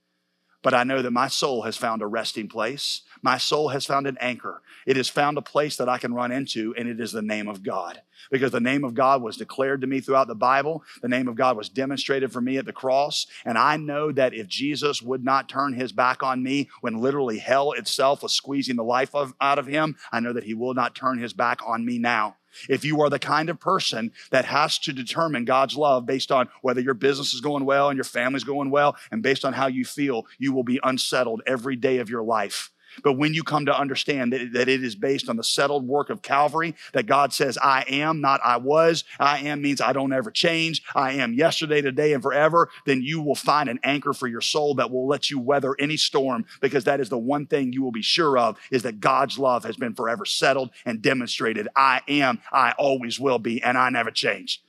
But 0.62 0.74
I 0.74 0.84
know 0.84 1.00
that 1.00 1.12
my 1.12 1.28
soul 1.28 1.62
has 1.62 1.78
found 1.78 2.02
a 2.02 2.06
resting 2.06 2.46
place. 2.46 3.02
My 3.22 3.38
soul 3.38 3.68
has 3.68 3.86
found 3.86 4.06
an 4.06 4.18
anchor. 4.20 4.62
It 4.84 4.96
has 4.96 5.08
found 5.08 5.38
a 5.38 5.42
place 5.42 5.76
that 5.76 5.88
I 5.88 5.98
can 5.98 6.12
run 6.12 6.32
into, 6.32 6.74
and 6.76 6.88
it 6.88 7.00
is 7.00 7.12
the 7.12 7.22
name 7.22 7.48
of 7.48 7.62
God 7.62 8.02
because 8.30 8.50
the 8.50 8.60
name 8.60 8.84
of 8.84 8.94
God 8.94 9.22
was 9.22 9.36
declared 9.36 9.80
to 9.80 9.86
me 9.86 10.00
throughout 10.00 10.26
the 10.26 10.34
Bible. 10.34 10.82
The 11.00 11.08
name 11.08 11.28
of 11.28 11.36
God 11.36 11.56
was 11.56 11.68
demonstrated 11.68 12.32
for 12.32 12.40
me 12.40 12.56
at 12.56 12.64
the 12.64 12.72
cross. 12.72 13.26
And 13.44 13.56
I 13.56 13.76
know 13.76 14.10
that 14.12 14.34
if 14.34 14.48
Jesus 14.48 15.02
would 15.02 15.24
not 15.24 15.48
turn 15.48 15.74
his 15.74 15.92
back 15.92 16.22
on 16.22 16.42
me 16.42 16.68
when 16.80 17.00
literally 17.00 17.38
hell 17.38 17.72
itself 17.72 18.22
was 18.22 18.32
squeezing 18.32 18.76
the 18.76 18.84
life 18.84 19.14
of, 19.14 19.34
out 19.40 19.58
of 19.58 19.66
him, 19.66 19.96
I 20.10 20.20
know 20.20 20.32
that 20.32 20.44
he 20.44 20.54
will 20.54 20.74
not 20.74 20.94
turn 20.94 21.18
his 21.18 21.32
back 21.32 21.60
on 21.66 21.84
me 21.84 21.98
now. 21.98 22.36
If 22.68 22.84
you 22.84 23.00
are 23.00 23.08
the 23.08 23.18
kind 23.18 23.48
of 23.48 23.58
person 23.58 24.12
that 24.30 24.44
has 24.44 24.78
to 24.80 24.92
determine 24.92 25.46
God's 25.46 25.74
love 25.76 26.04
based 26.04 26.30
on 26.30 26.48
whether 26.60 26.82
your 26.82 26.92
business 26.92 27.32
is 27.32 27.40
going 27.40 27.64
well 27.64 27.88
and 27.88 27.96
your 27.96 28.04
family's 28.04 28.44
going 28.44 28.70
well, 28.70 28.96
and 29.10 29.22
based 29.22 29.44
on 29.44 29.54
how 29.54 29.68
you 29.68 29.86
feel, 29.86 30.26
you 30.38 30.52
will 30.52 30.64
be 30.64 30.80
unsettled 30.82 31.40
every 31.46 31.76
day 31.76 31.98
of 31.98 32.10
your 32.10 32.22
life 32.22 32.71
But 33.02 33.14
when 33.14 33.34
you 33.34 33.42
come 33.42 33.66
to 33.66 33.78
understand 33.78 34.32
that, 34.32 34.52
that 34.52 34.68
it 34.68 34.82
is 34.82 34.94
based 34.94 35.28
on 35.28 35.36
the 35.36 35.44
settled 35.44 35.86
work 35.86 36.10
of 36.10 36.22
Calvary, 36.22 36.74
that 36.92 37.06
God 37.06 37.32
says, 37.32 37.58
I 37.58 37.84
am, 37.88 38.20
not 38.20 38.40
I 38.44 38.56
was, 38.56 39.04
I 39.18 39.38
am 39.40 39.62
means 39.62 39.80
I 39.80 39.92
don't 39.92 40.12
ever 40.12 40.30
change, 40.30 40.82
I 40.94 41.12
am 41.12 41.32
yesterday, 41.32 41.80
today, 41.80 42.12
and 42.12 42.22
forever, 42.22 42.68
then 42.86 43.02
you 43.02 43.20
will 43.20 43.34
find 43.34 43.68
an 43.68 43.80
anchor 43.82 44.12
for 44.12 44.26
your 44.26 44.40
soul 44.40 44.74
that 44.76 44.90
will 44.90 45.06
let 45.06 45.30
you 45.30 45.38
weather 45.38 45.74
any 45.78 45.96
storm 45.96 46.44
because 46.60 46.84
that 46.84 47.00
is 47.00 47.08
the 47.08 47.18
one 47.18 47.46
thing 47.46 47.72
you 47.72 47.82
will 47.82 47.92
be 47.92 48.02
sure 48.02 48.38
of 48.38 48.58
is 48.70 48.82
that 48.82 49.00
God's 49.00 49.38
love 49.38 49.64
has 49.64 49.76
been 49.76 49.94
forever 49.94 50.24
settled 50.24 50.70
and 50.84 51.02
demonstrated. 51.02 51.68
I 51.76 52.00
am, 52.08 52.40
I 52.52 52.72
always 52.72 53.18
will 53.18 53.38
be, 53.38 53.62
and 53.62 53.76
I 53.78 53.90
never 53.90 54.10
change. 54.10 54.62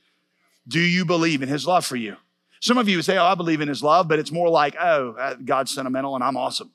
Do 0.66 0.80
you 0.80 1.04
believe 1.04 1.42
in 1.42 1.48
his 1.48 1.66
love 1.66 1.84
for 1.84 1.96
you? 1.96 2.16
Some 2.60 2.78
of 2.78 2.88
you 2.88 3.02
say, 3.02 3.18
Oh, 3.18 3.26
I 3.26 3.34
believe 3.34 3.60
in 3.60 3.68
his 3.68 3.82
love, 3.82 4.08
but 4.08 4.18
it's 4.18 4.32
more 4.32 4.48
like, 4.48 4.74
Oh, 4.80 5.10
uh, 5.10 5.34
God's 5.34 5.74
sentimental 5.74 6.14
and 6.14 6.24
I'm 6.24 6.36
awesome. 6.36 6.70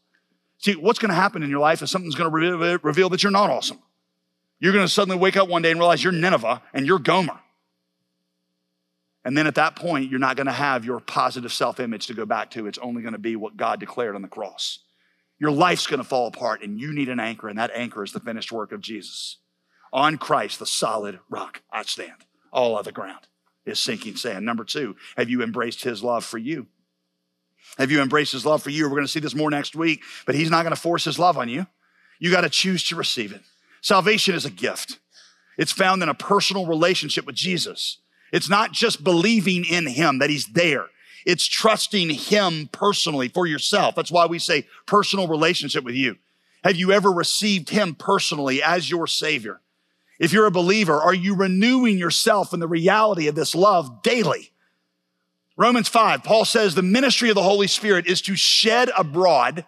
See, 0.59 0.75
what's 0.75 0.99
going 0.99 1.09
to 1.09 1.15
happen 1.15 1.41
in 1.41 1.49
your 1.49 1.59
life 1.59 1.81
is 1.81 1.89
something's 1.89 2.15
going 2.15 2.29
to 2.29 2.79
reveal 2.83 3.09
that 3.09 3.23
you're 3.23 3.31
not 3.31 3.49
awesome. 3.49 3.79
You're 4.59 4.73
going 4.73 4.85
to 4.85 4.91
suddenly 4.91 5.17
wake 5.17 5.37
up 5.37 5.47
one 5.47 5.61
day 5.61 5.71
and 5.71 5.79
realize 5.79 6.03
you're 6.03 6.13
Nineveh 6.13 6.61
and 6.73 6.85
you're 6.85 6.99
Gomer. 6.99 7.39
And 9.23 9.37
then 9.37 9.47
at 9.47 9.55
that 9.55 9.75
point, 9.75 10.09
you're 10.09 10.19
not 10.19 10.35
going 10.35 10.47
to 10.47 10.53
have 10.53 10.85
your 10.85 10.99
positive 10.99 11.53
self 11.53 11.79
image 11.79 12.07
to 12.07 12.13
go 12.13 12.25
back 12.25 12.51
to. 12.51 12.67
It's 12.67 12.77
only 12.77 13.01
going 13.01 13.13
to 13.13 13.19
be 13.19 13.35
what 13.35 13.57
God 13.57 13.79
declared 13.79 14.15
on 14.15 14.21
the 14.21 14.27
cross. 14.27 14.79
Your 15.39 15.51
life's 15.51 15.87
going 15.87 15.99
to 16.01 16.07
fall 16.07 16.27
apart, 16.27 16.61
and 16.61 16.79
you 16.79 16.93
need 16.93 17.07
an 17.07 17.19
anchor, 17.19 17.47
and 17.47 17.57
that 17.57 17.71
anchor 17.73 18.03
is 18.03 18.11
the 18.11 18.19
finished 18.19 18.51
work 18.51 18.73
of 18.73 18.81
Jesus. 18.81 19.37
On 19.93 20.17
Christ, 20.17 20.59
the 20.59 20.65
solid 20.65 21.19
rock, 21.29 21.61
I 21.71 21.83
stand. 21.83 22.25
All 22.51 22.77
other 22.77 22.91
ground 22.91 23.27
is 23.65 23.79
sinking 23.79 24.17
sand. 24.17 24.45
Number 24.45 24.65
two, 24.65 24.95
have 25.15 25.29
you 25.29 25.41
embraced 25.41 25.83
his 25.83 26.03
love 26.03 26.25
for 26.25 26.37
you? 26.37 26.67
Have 27.77 27.91
you 27.91 28.01
embraced 28.01 28.33
his 28.33 28.45
love 28.45 28.61
for 28.61 28.69
you? 28.69 28.85
We're 28.85 28.95
going 28.95 29.03
to 29.03 29.07
see 29.07 29.19
this 29.19 29.35
more 29.35 29.49
next 29.49 29.75
week, 29.75 30.01
but 30.25 30.35
he's 30.35 30.49
not 30.49 30.63
going 30.63 30.75
to 30.75 30.81
force 30.81 31.05
his 31.05 31.19
love 31.19 31.37
on 31.37 31.49
you. 31.49 31.65
You 32.19 32.31
got 32.31 32.41
to 32.41 32.49
choose 32.49 32.83
to 32.89 32.95
receive 32.95 33.31
it. 33.31 33.41
Salvation 33.81 34.35
is 34.35 34.45
a 34.45 34.49
gift. 34.49 34.99
It's 35.57 35.71
found 35.71 36.03
in 36.03 36.09
a 36.09 36.13
personal 36.13 36.65
relationship 36.65 37.25
with 37.25 37.35
Jesus. 37.35 37.97
It's 38.31 38.49
not 38.49 38.71
just 38.71 39.03
believing 39.03 39.65
in 39.65 39.87
him 39.87 40.19
that 40.19 40.29
he's 40.29 40.47
there. 40.47 40.87
It's 41.25 41.47
trusting 41.47 42.09
him 42.09 42.69
personally 42.71 43.27
for 43.27 43.45
yourself. 43.45 43.95
That's 43.95 44.11
why 44.11 44.25
we 44.25 44.39
say 44.39 44.67
personal 44.85 45.27
relationship 45.27 45.83
with 45.83 45.95
you. 45.95 46.17
Have 46.63 46.75
you 46.75 46.91
ever 46.91 47.11
received 47.11 47.69
him 47.69 47.95
personally 47.95 48.61
as 48.61 48.89
your 48.89 49.07
savior? 49.07 49.61
If 50.19 50.33
you're 50.33 50.45
a 50.45 50.51
believer, 50.51 50.95
are 50.95 51.13
you 51.13 51.35
renewing 51.35 51.97
yourself 51.97 52.53
in 52.53 52.59
the 52.59 52.67
reality 52.67 53.27
of 53.27 53.35
this 53.35 53.55
love 53.55 54.01
daily? 54.03 54.51
Romans 55.59 55.89
5, 55.89 56.23
Paul 56.23 56.45
says 56.45 56.73
the 56.73 56.81
ministry 56.81 57.27
of 57.27 57.35
the 57.35 57.43
Holy 57.43 57.67
Spirit 57.67 58.07
is 58.07 58.21
to 58.21 58.35
shed 58.37 58.89
abroad 58.97 59.65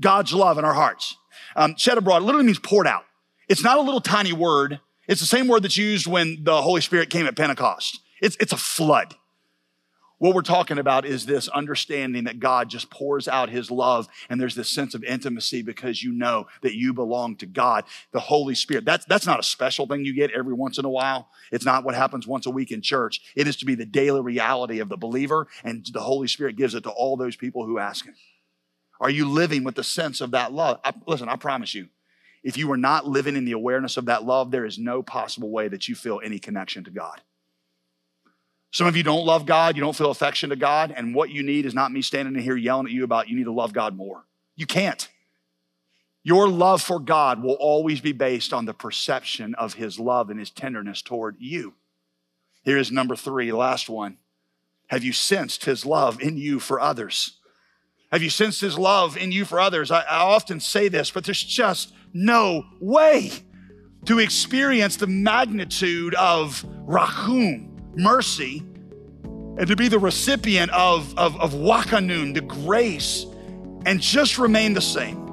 God's 0.00 0.34
love 0.34 0.58
in 0.58 0.64
our 0.64 0.74
hearts. 0.74 1.16
Um, 1.54 1.76
shed 1.76 1.96
abroad 1.96 2.24
literally 2.24 2.44
means 2.44 2.58
poured 2.58 2.88
out. 2.88 3.04
It's 3.48 3.62
not 3.62 3.78
a 3.78 3.80
little 3.80 4.00
tiny 4.00 4.32
word. 4.32 4.80
It's 5.06 5.20
the 5.20 5.28
same 5.28 5.46
word 5.46 5.62
that's 5.62 5.76
used 5.76 6.08
when 6.08 6.42
the 6.42 6.60
Holy 6.60 6.80
Spirit 6.80 7.10
came 7.10 7.26
at 7.26 7.36
Pentecost. 7.36 8.00
It's, 8.20 8.36
it's 8.40 8.52
a 8.52 8.56
flood. 8.56 9.14
What 10.20 10.34
we're 10.34 10.42
talking 10.42 10.76
about 10.76 11.06
is 11.06 11.24
this 11.24 11.48
understanding 11.48 12.24
that 12.24 12.40
God 12.40 12.68
just 12.68 12.90
pours 12.90 13.26
out 13.26 13.48
his 13.48 13.70
love 13.70 14.06
and 14.28 14.38
there's 14.38 14.54
this 14.54 14.68
sense 14.68 14.94
of 14.94 15.02
intimacy 15.02 15.62
because 15.62 16.02
you 16.02 16.12
know 16.12 16.46
that 16.60 16.76
you 16.76 16.92
belong 16.92 17.36
to 17.36 17.46
God, 17.46 17.84
the 18.12 18.20
Holy 18.20 18.54
Spirit. 18.54 18.84
That's, 18.84 19.06
that's 19.06 19.24
not 19.24 19.40
a 19.40 19.42
special 19.42 19.86
thing 19.86 20.04
you 20.04 20.14
get 20.14 20.30
every 20.32 20.52
once 20.52 20.76
in 20.76 20.84
a 20.84 20.90
while. 20.90 21.30
It's 21.50 21.64
not 21.64 21.84
what 21.84 21.94
happens 21.94 22.26
once 22.26 22.44
a 22.44 22.50
week 22.50 22.70
in 22.70 22.82
church. 22.82 23.22
It 23.34 23.48
is 23.48 23.56
to 23.56 23.64
be 23.64 23.74
the 23.74 23.86
daily 23.86 24.20
reality 24.20 24.80
of 24.80 24.90
the 24.90 24.98
believer 24.98 25.46
and 25.64 25.86
the 25.90 26.00
Holy 26.00 26.28
Spirit 26.28 26.56
gives 26.56 26.74
it 26.74 26.82
to 26.82 26.90
all 26.90 27.16
those 27.16 27.36
people 27.36 27.64
who 27.64 27.78
ask 27.78 28.04
him. 28.04 28.14
Are 29.00 29.08
you 29.08 29.26
living 29.26 29.64
with 29.64 29.74
the 29.74 29.84
sense 29.84 30.20
of 30.20 30.32
that 30.32 30.52
love? 30.52 30.80
I, 30.84 30.92
listen, 31.06 31.30
I 31.30 31.36
promise 31.36 31.74
you, 31.74 31.88
if 32.44 32.58
you 32.58 32.70
are 32.72 32.76
not 32.76 33.06
living 33.06 33.36
in 33.36 33.46
the 33.46 33.52
awareness 33.52 33.96
of 33.96 34.04
that 34.04 34.24
love, 34.24 34.50
there 34.50 34.66
is 34.66 34.78
no 34.78 35.02
possible 35.02 35.50
way 35.50 35.68
that 35.68 35.88
you 35.88 35.94
feel 35.94 36.20
any 36.22 36.38
connection 36.38 36.84
to 36.84 36.90
God. 36.90 37.22
Some 38.72 38.86
of 38.86 38.96
you 38.96 39.02
don't 39.02 39.26
love 39.26 39.46
God, 39.46 39.76
you 39.76 39.82
don't 39.82 39.96
feel 39.96 40.10
affection 40.10 40.50
to 40.50 40.56
God, 40.56 40.92
and 40.96 41.14
what 41.14 41.30
you 41.30 41.42
need 41.42 41.66
is 41.66 41.74
not 41.74 41.90
me 41.90 42.02
standing 42.02 42.36
in 42.36 42.42
here 42.42 42.56
yelling 42.56 42.86
at 42.86 42.92
you 42.92 43.02
about 43.02 43.28
you 43.28 43.36
need 43.36 43.44
to 43.44 43.52
love 43.52 43.72
God 43.72 43.96
more. 43.96 44.24
You 44.54 44.66
can't. 44.66 45.08
Your 46.22 46.48
love 46.48 46.82
for 46.82 47.00
God 47.00 47.42
will 47.42 47.54
always 47.54 48.00
be 48.00 48.12
based 48.12 48.52
on 48.52 48.66
the 48.66 48.74
perception 48.74 49.54
of 49.54 49.74
His 49.74 49.98
love 49.98 50.30
and 50.30 50.38
His 50.38 50.50
tenderness 50.50 51.02
toward 51.02 51.36
you. 51.38 51.74
Here 52.62 52.76
is 52.76 52.92
number 52.92 53.16
three, 53.16 53.52
last 53.52 53.88
one. 53.88 54.18
Have 54.88 55.02
you 55.02 55.12
sensed 55.12 55.64
His 55.64 55.86
love 55.86 56.20
in 56.20 56.36
you 56.36 56.60
for 56.60 56.78
others? 56.78 57.38
Have 58.12 58.22
you 58.22 58.30
sensed 58.30 58.60
His 58.60 58.78
love 58.78 59.16
in 59.16 59.32
you 59.32 59.44
for 59.44 59.58
others? 59.58 59.90
I, 59.90 60.02
I 60.02 60.18
often 60.18 60.60
say 60.60 60.88
this, 60.88 61.10
but 61.10 61.24
there's 61.24 61.42
just 61.42 61.94
no 62.12 62.64
way 62.80 63.30
to 64.04 64.18
experience 64.18 64.96
the 64.96 65.06
magnitude 65.06 66.14
of 66.14 66.64
rachum, 66.86 67.69
mercy 68.00 68.62
and 69.60 69.66
to 69.66 69.76
be 69.76 69.88
the 69.88 69.98
recipient 69.98 70.70
of, 70.70 71.16
of, 71.18 71.38
of 71.40 71.52
wakanun, 71.52 72.34
the 72.34 72.40
grace, 72.40 73.26
and 73.84 74.00
just 74.00 74.38
remain 74.38 74.72
the 74.72 74.80
same. 74.80 75.26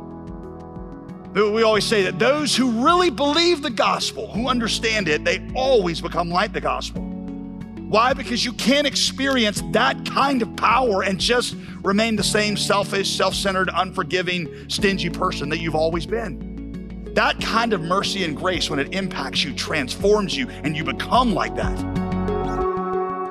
We 1.33 1.63
always 1.63 1.85
say 1.85 2.03
that 2.03 2.19
those 2.19 2.55
who 2.55 2.83
really 2.83 3.09
believe 3.09 3.61
the 3.61 3.69
gospel, 3.69 4.27
who 4.31 4.47
understand 4.47 5.07
it, 5.07 5.23
they 5.23 5.47
always 5.55 6.01
become 6.01 6.29
like 6.29 6.51
the 6.51 6.61
gospel. 6.61 7.03
Why? 7.03 8.13
Because 8.13 8.43
you 8.43 8.51
can't 8.53 8.85
experience 8.85 9.63
that 9.71 10.03
kind 10.05 10.41
of 10.41 10.53
power 10.57 11.03
and 11.03 11.19
just 11.19 11.55
remain 11.83 12.17
the 12.17 12.23
same 12.23 12.57
selfish, 12.57 13.15
self 13.15 13.33
centered, 13.33 13.69
unforgiving, 13.73 14.69
stingy 14.69 15.09
person 15.09 15.47
that 15.49 15.59
you've 15.59 15.75
always 15.75 16.05
been. 16.05 17.13
That 17.13 17.39
kind 17.39 17.71
of 17.71 17.81
mercy 17.81 18.25
and 18.25 18.35
grace, 18.35 18.69
when 18.69 18.79
it 18.79 18.93
impacts 18.93 19.43
you, 19.43 19.53
transforms 19.53 20.35
you, 20.35 20.49
and 20.49 20.75
you 20.75 20.83
become 20.83 21.33
like 21.33 21.55
that 21.55 22.06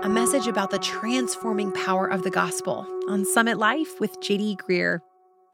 a 0.07 0.09
message 0.09 0.47
about 0.47 0.71
the 0.71 0.79
transforming 0.79 1.73
power 1.73 2.07
of 2.07 2.23
the 2.23 2.31
gospel 2.31 2.87
on 3.09 3.25
Summit 3.25 3.59
Life 3.59 3.99
with 3.99 4.21
JD 4.21 4.57
Greear. 4.57 5.01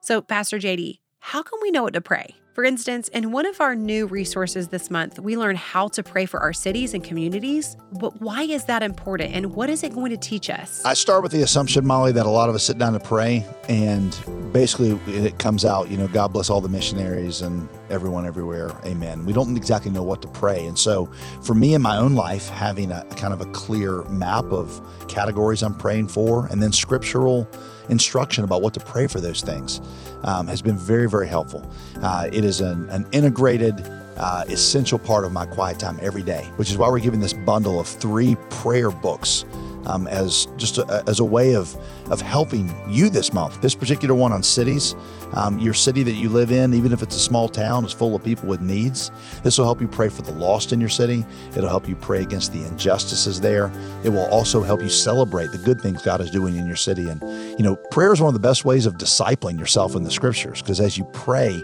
So, 0.03 0.21
Pastor 0.21 0.59
JD, 0.59 0.99
how 1.21 1.43
can 1.43 1.59
we 1.62 1.71
know 1.71 1.83
what 1.83 1.95
to 1.95 2.03
pray? 2.03 2.35
For 2.53 2.65
instance, 2.65 3.09
in 3.09 3.33
one 3.33 3.47
of 3.47 3.62
our 3.62 3.75
new 3.75 4.07
resources 4.07 4.69
this 4.69 4.91
month, 4.91 5.19
we 5.19 5.38
learn 5.38 5.57
how 5.57 5.88
to 5.88 6.03
pray 6.03 6.27
for 6.27 6.38
our 6.41 6.53
cities 6.53 6.93
and 6.93 7.03
communities. 7.03 7.79
But 7.93 8.21
why 8.21 8.43
is 8.43 8.67
that 8.67 8.83
important 8.83 9.35
and 9.35 9.55
what 9.55 9.71
is 9.71 9.83
it 9.83 9.95
going 9.95 10.11
to 10.11 10.19
teach 10.19 10.51
us? 10.51 10.85
I 10.85 10.93
start 10.93 11.23
with 11.23 11.33
the 11.33 11.41
assumption, 11.41 11.87
Molly, 11.87 12.12
that 12.12 12.27
a 12.27 12.31
lot 12.31 12.51
of 12.51 12.55
us 12.55 12.62
sit 12.62 12.77
down 12.77 12.93
to 12.93 13.01
pray 13.01 13.47
and 13.71 14.15
basically 14.53 15.01
it 15.07 15.38
comes 15.38 15.65
out, 15.65 15.91
you 15.91 15.97
know, 15.97 16.09
God 16.09 16.35
bless 16.35 16.51
all 16.51 16.61
the 16.61 16.69
missionaries 16.69 17.41
and 17.41 17.71
everyone 17.88 18.27
everywhere. 18.27 18.71
Amen. 18.85 19.25
We 19.25 19.33
don't 19.33 19.57
exactly 19.57 19.91
know 19.91 20.03
what 20.03 20.21
to 20.21 20.29
pray. 20.29 20.67
And 20.67 20.79
so 20.79 21.07
for 21.43 21.55
me 21.55 21.73
in 21.73 21.81
my 21.81 21.97
own 21.97 22.15
life, 22.15 22.51
having 22.51 22.93
a 22.93 23.03
kind 23.17 23.33
of 23.33 23.41
a 23.41 23.47
clear 23.47 24.03
map 24.11 24.45
of 24.45 24.79
categories 25.09 25.62
I'm 25.62 25.75
praying 25.75 26.09
for 26.09 26.49
and 26.49 26.62
then 26.62 26.71
scriptural 26.71 27.49
instruction 27.88 28.45
about 28.45 28.61
what 28.61 28.75
to 28.75 28.81
pray 28.81 29.07
for 29.07 29.21
those 29.21 29.41
things 29.41 29.81
um, 30.25 30.47
has 30.47 30.63
been 30.63 30.77
very, 30.77 31.09
very 31.09 31.29
helpful. 31.29 31.69
Uh, 32.03 32.29
it 32.33 32.45
is 32.45 32.61
an, 32.61 32.89
an 32.91 33.07
integrated, 33.13 33.85
uh, 34.17 34.45
essential 34.49 34.99
part 34.99 35.25
of 35.25 35.33
my 35.33 35.47
quiet 35.47 35.79
time 35.79 35.99
every 36.03 36.23
day, 36.23 36.45
which 36.57 36.71
is 36.71 36.79
why 36.79 36.89
we're 36.89 36.99
giving 36.99 37.21
this 37.21 37.33
bundle 37.33 37.81
of 37.81 37.87
three 37.87 38.37
prayer 38.51 38.91
books 38.91 39.45
um, 39.87 40.07
as 40.07 40.47
just 40.57 40.79
a, 40.79 41.05
as 41.07 41.21
a 41.21 41.25
way 41.25 41.55
of 41.55 41.77
of 42.11 42.21
helping 42.21 42.73
you 42.88 43.09
this 43.09 43.33
month. 43.33 43.61
This 43.61 43.75
particular 43.75 44.14
one 44.14 44.33
on 44.33 44.42
cities, 44.42 44.95
um, 45.35 45.59
your 45.59 45.75
city 45.75 46.03
that 46.03 46.12
you 46.12 46.29
live 46.29 46.51
in, 46.53 46.75
even 46.75 46.92
if 46.92 47.03
it's 47.03 47.16
a 47.16 47.21
small 47.21 47.49
town, 47.49 47.85
is 47.85 47.92
full 47.92 48.14
of 48.14 48.23
people 48.23 48.49
with 48.49 48.61
needs. 48.61 49.11
This 49.42 49.57
will 49.57 49.64
help 49.64 49.81
you 49.81 49.88
pray 49.88 50.09
for 50.09 50.23
the 50.23 50.33
lost 50.33 50.73
in 50.73 50.81
your 50.81 50.90
city. 50.90 51.25
It'll 51.57 51.71
help 51.71 51.88
you 51.88 51.97
pray 51.97 52.23
against 52.23 52.53
the 52.53 52.64
injustices 52.66 53.40
there. 53.40 53.73
It 54.05 54.11
will 54.11 54.27
also 54.27 54.62
help 54.62 54.83
you 54.83 54.88
celebrate 54.88 55.53
the 55.53 55.59
good 55.59 55.81
things 55.81 56.03
God 56.03 56.21
is 56.21 56.31
doing 56.31 56.57
in 56.57 56.66
your 56.66 56.77
city. 56.77 57.09
And 57.09 57.23
you 57.59 57.64
know, 57.64 57.77
prayer 57.77 58.12
is 58.12 58.21
one 58.21 58.29
of 58.29 58.35
the 58.35 58.47
best 58.47 58.64
ways 58.64 58.87
of 58.87 58.95
discipling 58.95 59.59
yourself 59.59 59.95
in 59.95 60.03
the 60.03 60.11
Scriptures 60.11 60.61
because 60.61 60.81
as 60.81 60.99
you 60.99 61.05
pray 61.12 61.62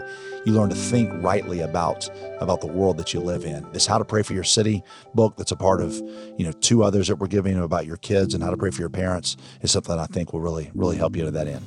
you 0.49 0.55
learn 0.55 0.69
to 0.69 0.75
think 0.75 1.09
rightly 1.23 1.61
about 1.61 2.09
about 2.39 2.61
the 2.61 2.67
world 2.67 2.97
that 2.97 3.13
you 3.13 3.19
live 3.19 3.45
in. 3.45 3.65
This 3.71 3.85
How 3.85 3.97
to 3.97 4.05
Pray 4.05 4.23
for 4.23 4.33
Your 4.33 4.43
City 4.43 4.83
book 5.13 5.35
that's 5.37 5.51
a 5.51 5.55
part 5.55 5.81
of, 5.81 5.93
you 6.37 6.45
know, 6.45 6.51
two 6.53 6.83
others 6.83 7.07
that 7.07 7.17
we're 7.17 7.27
giving 7.27 7.57
about 7.59 7.85
your 7.85 7.97
kids 7.97 8.33
and 8.33 8.43
how 8.43 8.49
to 8.49 8.57
pray 8.57 8.71
for 8.71 8.81
your 8.81 8.89
parents 8.89 9.37
is 9.61 9.71
something 9.71 9.95
that 9.95 10.01
I 10.01 10.07
think 10.07 10.33
will 10.33 10.41
really, 10.41 10.71
really 10.73 10.97
help 10.97 11.15
you 11.15 11.23
to 11.25 11.31
that 11.31 11.47
end. 11.47 11.63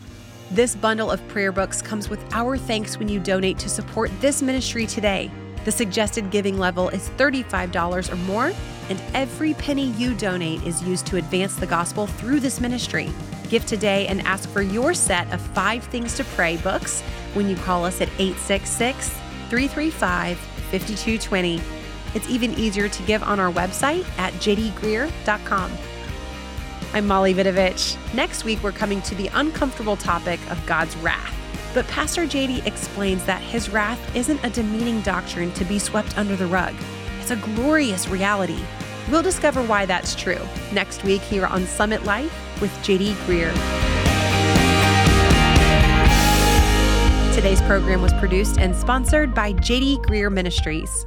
This 0.50 0.74
bundle 0.74 1.10
of 1.10 1.26
prayer 1.28 1.52
books 1.52 1.80
comes 1.80 2.10
with 2.10 2.22
our 2.32 2.58
thanks 2.58 2.98
when 2.98 3.08
you 3.08 3.20
donate 3.20 3.58
to 3.60 3.68
support 3.68 4.10
this 4.20 4.42
ministry 4.42 4.86
today. 4.86 5.30
The 5.64 5.72
suggested 5.72 6.30
giving 6.30 6.58
level 6.58 6.88
is 6.88 7.08
$35 7.10 8.12
or 8.12 8.16
more, 8.16 8.52
and 8.88 9.02
every 9.14 9.54
penny 9.54 9.90
you 9.92 10.14
donate 10.14 10.62
is 10.64 10.82
used 10.82 11.06
to 11.06 11.16
advance 11.16 11.54
the 11.54 11.66
gospel 11.66 12.06
through 12.06 12.40
this 12.40 12.60
ministry. 12.60 13.10
Give 13.48 13.64
today 13.64 14.06
and 14.08 14.22
ask 14.22 14.48
for 14.48 14.62
your 14.62 14.92
set 14.94 15.32
of 15.32 15.40
five 15.40 15.84
things 15.84 16.16
to 16.16 16.24
pray 16.24 16.56
books 16.56 17.02
when 17.34 17.48
you 17.48 17.56
call 17.56 17.84
us 17.84 18.00
at 18.00 18.08
866 18.18 19.10
335 19.50 20.38
5220. 20.38 21.60
It's 22.14 22.28
even 22.28 22.52
easier 22.54 22.88
to 22.88 23.02
give 23.04 23.22
on 23.22 23.38
our 23.38 23.52
website 23.52 24.06
at 24.18 24.32
jdgreear.com. 24.34 25.70
I'm 26.94 27.06
Molly 27.06 27.32
Vidovich. 27.34 27.96
Next 28.14 28.44
week, 28.44 28.62
we're 28.62 28.72
coming 28.72 29.00
to 29.02 29.14
the 29.14 29.30
uncomfortable 29.34 29.96
topic 29.96 30.40
of 30.50 30.64
God's 30.66 30.94
wrath. 30.98 31.41
But 31.74 31.86
Pastor 31.88 32.22
JD 32.22 32.66
explains 32.66 33.24
that 33.24 33.40
his 33.40 33.70
wrath 33.70 34.14
isn't 34.14 34.44
a 34.44 34.50
demeaning 34.50 35.00
doctrine 35.00 35.52
to 35.52 35.64
be 35.64 35.78
swept 35.78 36.18
under 36.18 36.36
the 36.36 36.46
rug. 36.46 36.74
It's 37.20 37.30
a 37.30 37.36
glorious 37.36 38.08
reality. 38.08 38.60
We'll 39.10 39.22
discover 39.22 39.62
why 39.62 39.86
that's 39.86 40.14
true 40.14 40.40
next 40.72 41.02
week 41.02 41.22
here 41.22 41.46
on 41.46 41.66
Summit 41.66 42.04
Life 42.04 42.60
with 42.60 42.70
JD 42.82 43.14
Greear. 43.26 43.52
Today's 47.34 47.62
program 47.62 48.02
was 48.02 48.12
produced 48.14 48.58
and 48.58 48.76
sponsored 48.76 49.34
by 49.34 49.54
JD 49.54 50.04
Greear 50.04 50.30
Ministries. 50.30 51.06